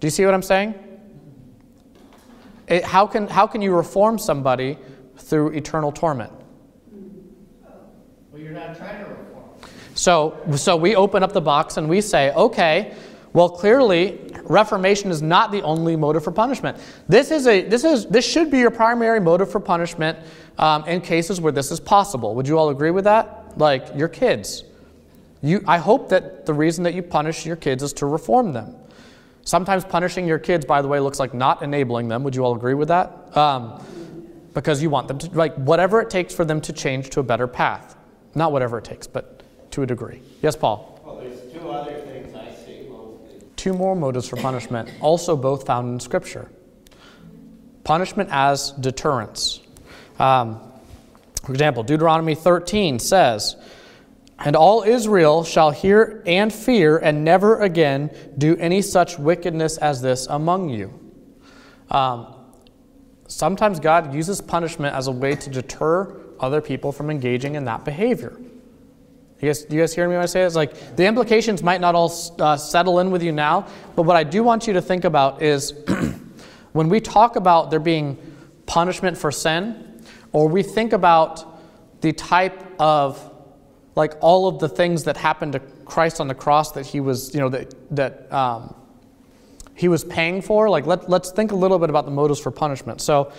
[0.00, 0.74] Do you see what I'm saying?
[2.68, 4.76] It, how, can, how can you reform somebody
[5.16, 6.32] through eternal torment?
[8.32, 9.44] Well, you're not trying to reform.
[9.94, 12.94] So, so we open up the box and we say, okay,
[13.32, 16.78] well, clearly, reformation is not the only motive for punishment.
[17.08, 20.18] This, is a, this, is, this should be your primary motive for punishment
[20.58, 22.34] um, in cases where this is possible.
[22.34, 23.58] Would you all agree with that?
[23.58, 24.64] Like your kids.
[25.42, 28.74] You, I hope that the reason that you punish your kids is to reform them.
[29.42, 32.24] Sometimes punishing your kids, by the way, looks like not enabling them.
[32.24, 33.36] Would you all agree with that?
[33.36, 33.80] Um,
[34.54, 37.22] because you want them to, like, whatever it takes for them to change to a
[37.22, 37.96] better path.
[38.34, 39.42] Not whatever it takes, but
[39.72, 40.20] to a degree.
[40.42, 41.00] Yes, Paul?
[41.04, 42.15] Well, there's two other things.
[43.66, 46.48] Two more motives for punishment, also both found in Scripture.
[47.82, 49.58] Punishment as deterrence.
[50.20, 50.60] Um,
[51.42, 53.56] for example, Deuteronomy 13 says,
[54.38, 60.00] And all Israel shall hear and fear, and never again do any such wickedness as
[60.00, 61.12] this among you.
[61.90, 62.36] Um,
[63.26, 67.84] sometimes God uses punishment as a way to deter other people from engaging in that
[67.84, 68.38] behavior.
[69.40, 70.46] You guys, you guys hear me when I say it?
[70.46, 74.16] It's like the implications might not all uh, settle in with you now, but what
[74.16, 75.74] I do want you to think about is
[76.72, 78.16] when we talk about there being
[78.64, 81.60] punishment for sin, or we think about
[82.00, 83.32] the type of
[83.94, 87.34] like all of the things that happened to Christ on the cross that he was,
[87.34, 88.74] you know, that that um,
[89.74, 90.70] he was paying for.
[90.70, 93.02] Like let, let's think a little bit about the motives for punishment.
[93.02, 93.32] So,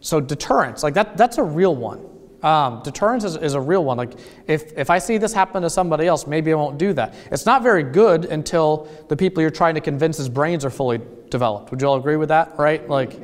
[0.00, 2.13] so deterrence, like that, that's a real one.
[2.44, 3.96] Um, deterrence is, is, a real one.
[3.96, 4.12] Like,
[4.46, 7.14] if, if I see this happen to somebody else, maybe I won't do that.
[7.30, 11.70] It's not very good until the people you're trying to convince's brains are fully developed.
[11.70, 12.86] Would you all agree with that, right?
[12.86, 13.18] Like,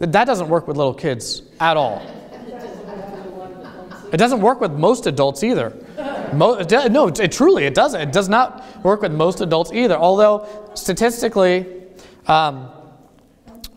[0.00, 2.02] that doesn't work with little kids at all.
[4.12, 5.72] It doesn't work with most adults either.
[6.34, 8.00] No, it, truly, it doesn't.
[8.00, 9.96] It does not work with most adults either.
[9.96, 11.84] Although, statistically,
[12.26, 12.68] um,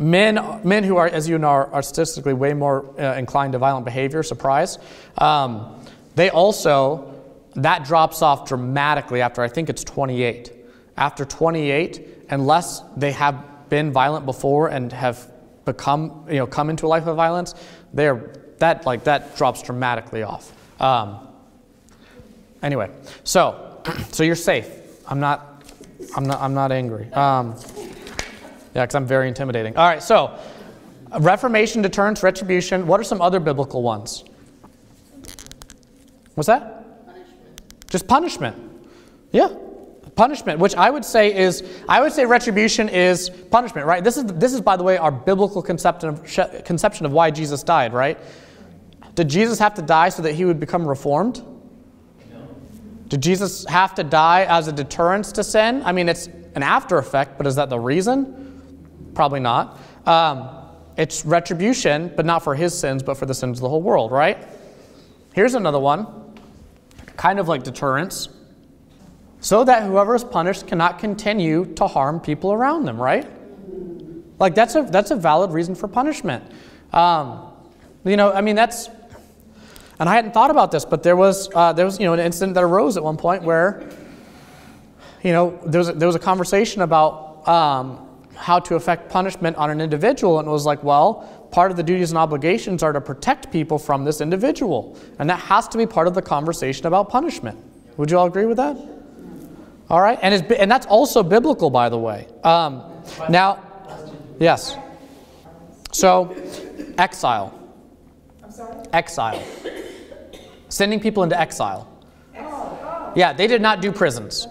[0.01, 3.85] Men, men who are, as you know, are, statistically way more uh, inclined to violent
[3.85, 4.79] behavior, surprise,
[5.19, 5.79] um,
[6.15, 7.21] they also,
[7.55, 10.53] that drops off dramatically after I think it's 28.
[10.97, 15.31] After 28, unless they have been violent before and have
[15.65, 17.53] become, you know, come into a life of violence,
[17.93, 20.51] they're, that, like, that drops dramatically off.
[20.81, 21.27] Um,
[22.63, 22.89] anyway,
[23.23, 24.67] so, so you're safe.
[25.07, 25.63] I'm not,
[26.15, 27.13] I'm not, I'm not angry.
[27.13, 27.55] Um,
[28.73, 29.75] yeah, because I'm very intimidating.
[29.77, 30.37] All right, so
[31.19, 32.87] Reformation, deterrence, retribution.
[32.87, 34.23] What are some other biblical ones?
[36.35, 37.05] What's that?
[37.05, 37.89] Punishment.
[37.89, 38.57] Just punishment.
[39.31, 39.49] Yeah.
[40.15, 44.03] Punishment, which I would say is, I would say retribution is punishment, right?
[44.03, 47.63] This is, this is by the way, our biblical conception of, conception of why Jesus
[47.63, 48.17] died, right?
[49.15, 51.43] Did Jesus have to die so that he would become reformed?
[52.31, 52.47] No.
[53.09, 55.81] Did Jesus have to die as a deterrence to sin?
[55.85, 58.50] I mean, it's an after effect, but is that the reason?
[59.13, 59.77] Probably not.
[60.05, 60.49] Um,
[60.97, 64.11] it's retribution, but not for his sins, but for the sins of the whole world,
[64.11, 64.47] right?
[65.33, 66.07] Here's another one,
[67.17, 68.29] kind of like deterrence.
[69.39, 73.27] So that whoever is punished cannot continue to harm people around them, right?
[74.39, 76.43] Like that's a that's a valid reason for punishment.
[76.93, 77.51] Um,
[78.03, 78.89] you know, I mean that's,
[79.99, 82.19] and I hadn't thought about this, but there was uh, there was you know an
[82.19, 83.89] incident that arose at one point where,
[85.23, 89.55] you know, there was a, there was a conversation about um, how to affect punishment
[89.57, 93.01] on an individual, and was like, well, part of the duties and obligations are to
[93.01, 94.97] protect people from this individual.
[95.19, 97.59] And that has to be part of the conversation about punishment.
[97.97, 98.77] Would you all agree with that?
[99.89, 102.27] All right, and, it's, and that's also biblical, by the way.
[102.43, 102.83] Um,
[103.29, 103.61] now,
[104.39, 104.77] yes.
[105.91, 106.35] So,
[106.97, 107.53] exile.
[108.93, 109.43] Exile.
[110.69, 111.89] Sending people into exile.
[113.13, 114.47] Yeah, they did not do prisons.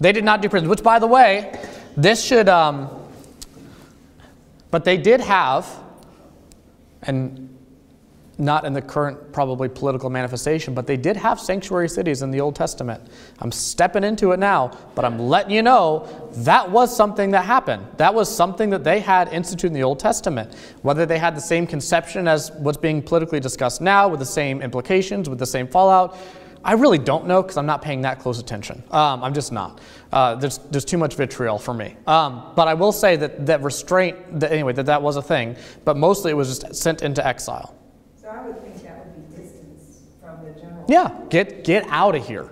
[0.00, 1.52] They did not do prisons, which, by the way,
[1.94, 2.48] this should.
[2.48, 3.01] Um,
[4.72, 5.68] but they did have,
[7.02, 7.48] and
[8.38, 12.40] not in the current probably political manifestation, but they did have sanctuary cities in the
[12.40, 13.02] Old Testament.
[13.38, 16.08] I'm stepping into it now, but I'm letting you know
[16.38, 17.86] that was something that happened.
[17.98, 20.54] That was something that they had instituted in the Old Testament.
[20.80, 24.62] Whether they had the same conception as what's being politically discussed now, with the same
[24.62, 26.16] implications, with the same fallout,
[26.64, 28.82] I really don't know because I'm not paying that close attention.
[28.90, 29.80] Um, I'm just not.
[30.12, 31.96] Uh, there's, there's too much vitriol for me.
[32.06, 35.56] Um, but I will say that, that restraint, that, anyway, that that was a thing,
[35.84, 37.74] but mostly it was just sent into exile.
[38.20, 40.84] So I would think that would be distance from the general.
[40.88, 42.48] Yeah, get, get out of here.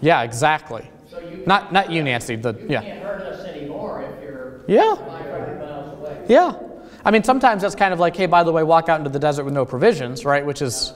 [0.00, 0.88] Yeah, exactly.
[1.08, 2.36] So you not, not you, Nancy.
[2.36, 2.82] The, you yeah.
[2.82, 4.94] can't hurt us anymore if you're Yeah.
[4.96, 6.24] 500 miles away.
[6.28, 6.58] Yeah.
[7.04, 9.20] I mean, sometimes that's kind of like, hey, by the way, walk out into the
[9.20, 10.44] desert with no provisions, right?
[10.44, 10.92] Which is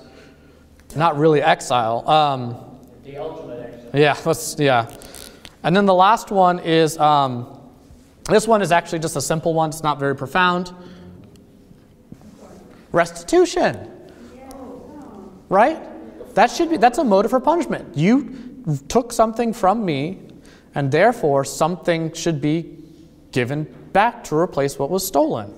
[0.97, 2.09] not really exile.
[2.09, 2.57] Um,
[3.05, 3.95] The ultimate exit.
[3.95, 4.91] yeah, let's, yeah.
[5.63, 7.59] And then the last one is um,
[8.29, 10.73] this one is actually just a simple one, it's not very profound.
[12.93, 13.89] Restitution.
[15.49, 15.79] Right?
[16.35, 17.97] That should be that's a motive for punishment.
[17.97, 20.21] You took something from me,
[20.75, 22.79] and therefore something should be
[23.33, 25.53] given back to replace what was stolen.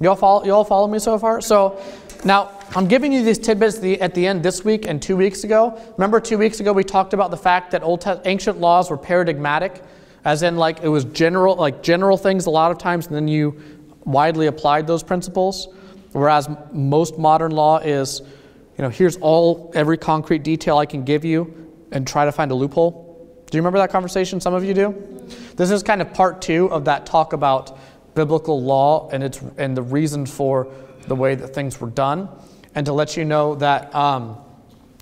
[0.00, 1.40] You all follow, you all follow me so far?
[1.40, 1.80] So
[2.24, 5.76] now I'm giving you these tidbits at the, end this week and two weeks ago.
[5.96, 9.82] Remember, two weeks ago we talked about the fact that old ancient laws were paradigmatic,
[10.24, 13.26] as in like it was general, like general things a lot of times, and then
[13.26, 13.60] you
[14.04, 15.66] widely applied those principles.
[16.12, 21.24] Whereas most modern law is, you know, here's all every concrete detail I can give
[21.24, 21.52] you,
[21.90, 23.44] and try to find a loophole.
[23.50, 24.40] Do you remember that conversation?
[24.40, 25.26] Some of you do.
[25.56, 27.76] This is kind of part two of that talk about
[28.14, 30.72] biblical law and its and the reason for
[31.08, 32.28] the way that things were done,
[32.74, 34.38] and to let you know that, um,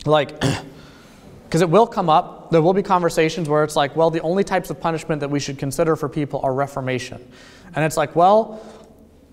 [0.04, 0.40] like,
[1.44, 2.50] because it will come up.
[2.50, 5.40] There will be conversations where it's like, well, the only types of punishment that we
[5.40, 7.30] should consider for people are reformation,
[7.74, 8.60] and it's like, well,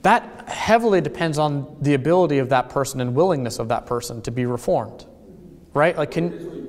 [0.01, 4.31] that heavily depends on the ability of that person and willingness of that person to
[4.31, 5.05] be reformed,
[5.73, 5.97] right?
[5.97, 6.65] Like, can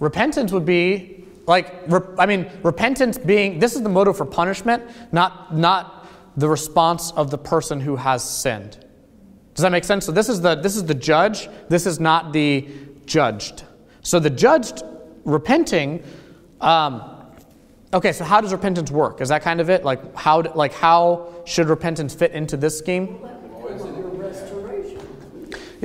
[0.00, 4.82] repentance would be like re- i mean repentance being this is the motive for punishment
[5.12, 6.06] not not
[6.36, 8.83] the response of the person who has sinned
[9.54, 10.04] does that make sense?
[10.06, 11.48] So this is the this is the judge.
[11.68, 12.68] This is not the
[13.06, 13.64] judged.
[14.02, 14.82] So the judged
[15.24, 16.02] repenting
[16.60, 17.02] um,
[17.92, 19.20] okay so how does repentance work?
[19.20, 19.84] Is that kind of it?
[19.84, 23.18] Like how like how should repentance fit into this scheme?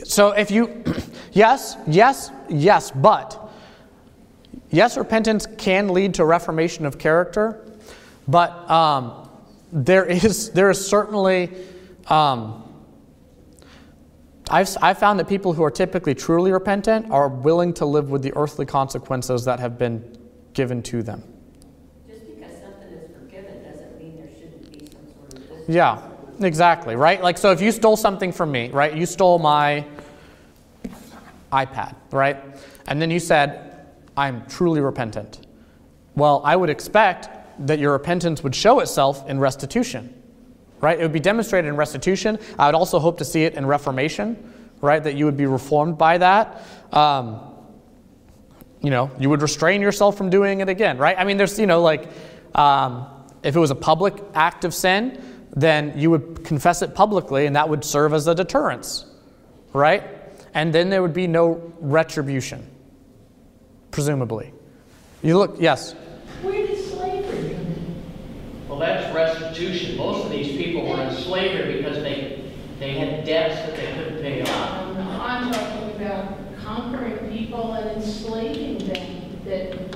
[0.03, 0.83] So if you
[1.33, 3.49] yes yes yes but
[4.71, 7.65] Yes, repentance can lead to reformation of character,
[8.27, 9.27] but um,
[9.71, 11.49] there is there is certainly
[12.07, 12.63] um,
[14.49, 18.23] I've I've found that people who are typically truly repentant are willing to live with
[18.23, 20.17] the earthly consequences that have been
[20.53, 21.23] given to them.
[22.07, 25.69] Just because something is forgiven doesn't mean there shouldn't be some sort of.
[25.69, 26.01] Yeah,
[26.41, 27.21] exactly, right?
[27.21, 28.95] Like, so if you stole something from me, right?
[28.95, 29.85] You stole my
[31.51, 32.37] iPad, right?
[32.87, 33.85] And then you said,
[34.17, 35.45] I'm truly repentant.
[36.15, 37.29] Well, I would expect
[37.67, 40.18] that your repentance would show itself in restitution,
[40.81, 40.99] right?
[40.99, 42.39] It would be demonstrated in restitution.
[42.57, 45.03] I would also hope to see it in reformation, right?
[45.03, 46.63] That you would be reformed by that.
[46.91, 47.41] Um,
[48.81, 51.17] you know, you would restrain yourself from doing it again, right?
[51.17, 52.07] I mean, there's, you know, like,
[52.55, 53.07] um,
[53.43, 55.21] if it was a public act of sin,
[55.55, 59.05] then you would confess it publicly, and that would serve as a deterrence,
[59.73, 60.03] right?
[60.53, 62.65] And then there would be no retribution,
[63.91, 64.53] presumably.
[65.21, 65.93] You look, yes.
[66.41, 68.03] Where did slavery come in?
[68.69, 69.97] Well, that's restitution.
[69.97, 70.58] Most of these people
[70.89, 74.97] were in slavery because they, they had debts that they couldn't pay off.
[74.97, 79.91] Um, I'm talking about conquering people and enslaving them, that,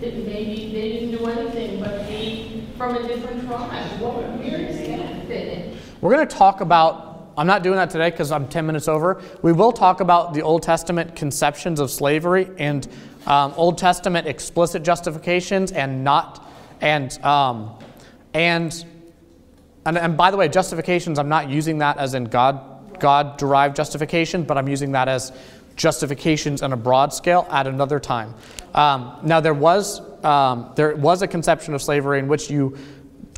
[0.00, 4.00] that maybe they didn't do anything but be from a different tribe.
[4.00, 5.78] What, where does that fit in?
[6.00, 9.22] We're going to talk about, I'm not doing that today because I'm 10 minutes over.
[9.42, 12.86] We will talk about the Old Testament conceptions of slavery and
[13.26, 16.46] um, Old Testament explicit justifications and not,
[16.80, 17.78] and, um,
[18.34, 18.84] and,
[19.86, 23.76] and, and by the way, justifications, I'm not using that as in God, God derived
[23.76, 25.32] justification, but I'm using that as
[25.76, 28.34] justifications on a broad scale at another time.
[28.74, 32.76] Um, now, there was, um, there was a conception of slavery in which you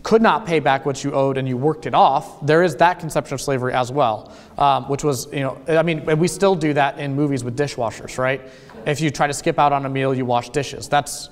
[0.06, 3.00] could not pay back what you owed and you worked it off, there is that
[3.00, 6.72] conception of slavery as well, um, which was, you know, I mean, we still do
[6.74, 8.40] that in movies with dishwashers, right?
[8.86, 10.88] If you try to skip out on a meal, you wash dishes.
[10.88, 11.28] That's,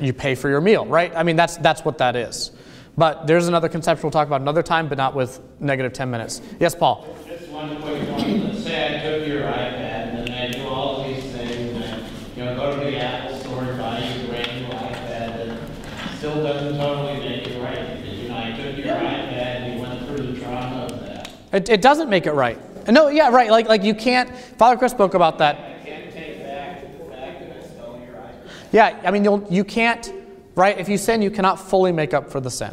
[0.00, 1.12] you pay for your meal, right?
[1.14, 2.52] I mean, that's, that's what that is.
[2.96, 6.40] But there's another conception we'll talk about another time, but not with negative 10 minutes.
[6.60, 7.06] Yes, Paul?
[7.26, 8.44] Just one quick one.
[8.44, 11.84] Let's say I took your iPad and then I do all of these things and
[11.84, 15.36] I, you know, go to the Apple store and buy you a brand new iPad
[15.36, 18.00] that still doesn't totally make it right.
[18.00, 21.30] Because, you know, I took your iPad and you went through the trauma of that.
[21.52, 22.58] It, it doesn't make it right.
[22.88, 23.50] No, yeah, right.
[23.50, 25.56] Like, like you can't, Father Chris spoke about that.
[25.56, 28.68] I can't take back the fact that I your iPad.
[28.70, 30.12] Yeah, I mean, you'll, you can't,
[30.54, 30.78] right?
[30.78, 32.72] If you sin, you cannot fully make up for the sin.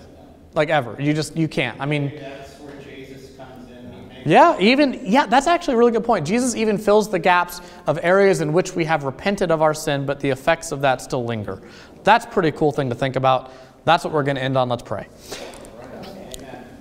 [0.54, 0.96] Like ever.
[1.00, 1.80] You just, you can't.
[1.80, 3.92] I mean, That's where Jesus comes in.
[3.92, 6.28] He makes Yeah, even yeah, that's actually a really good point.
[6.28, 10.06] Jesus even fills the gaps of areas in which we have repented of our sin,
[10.06, 11.62] but the effects of that still linger.
[12.04, 13.52] That's pretty cool thing to think about.
[13.86, 14.70] That's what we're going to end on.
[14.70, 15.08] Let's pray.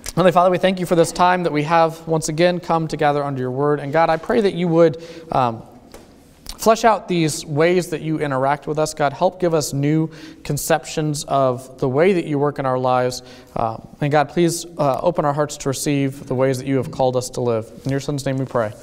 [0.09, 3.23] Heavenly Father, we thank you for this time that we have once again come together
[3.23, 3.79] under your word.
[3.79, 5.01] And God, I pray that you would
[5.31, 5.63] um,
[6.61, 8.93] flesh out these ways that you interact with us.
[8.93, 10.11] God, help give us new
[10.43, 13.23] conceptions of the way that you work in our lives.
[13.55, 16.91] Uh, and God, please uh, open our hearts to receive the ways that you have
[16.91, 17.69] called us to live.
[17.83, 18.73] In your Son's name we pray.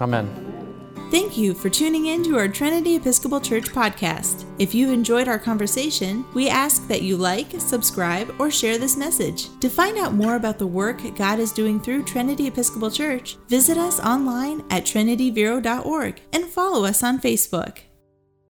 [0.00, 0.85] Amen.
[1.08, 4.44] Thank you for tuning in to our Trinity Episcopal Church podcast.
[4.58, 9.56] If you enjoyed our conversation, we ask that you like, subscribe, or share this message.
[9.60, 13.78] To find out more about the work God is doing through Trinity Episcopal Church, visit
[13.78, 17.78] us online at trinityvero.org and follow us on Facebook.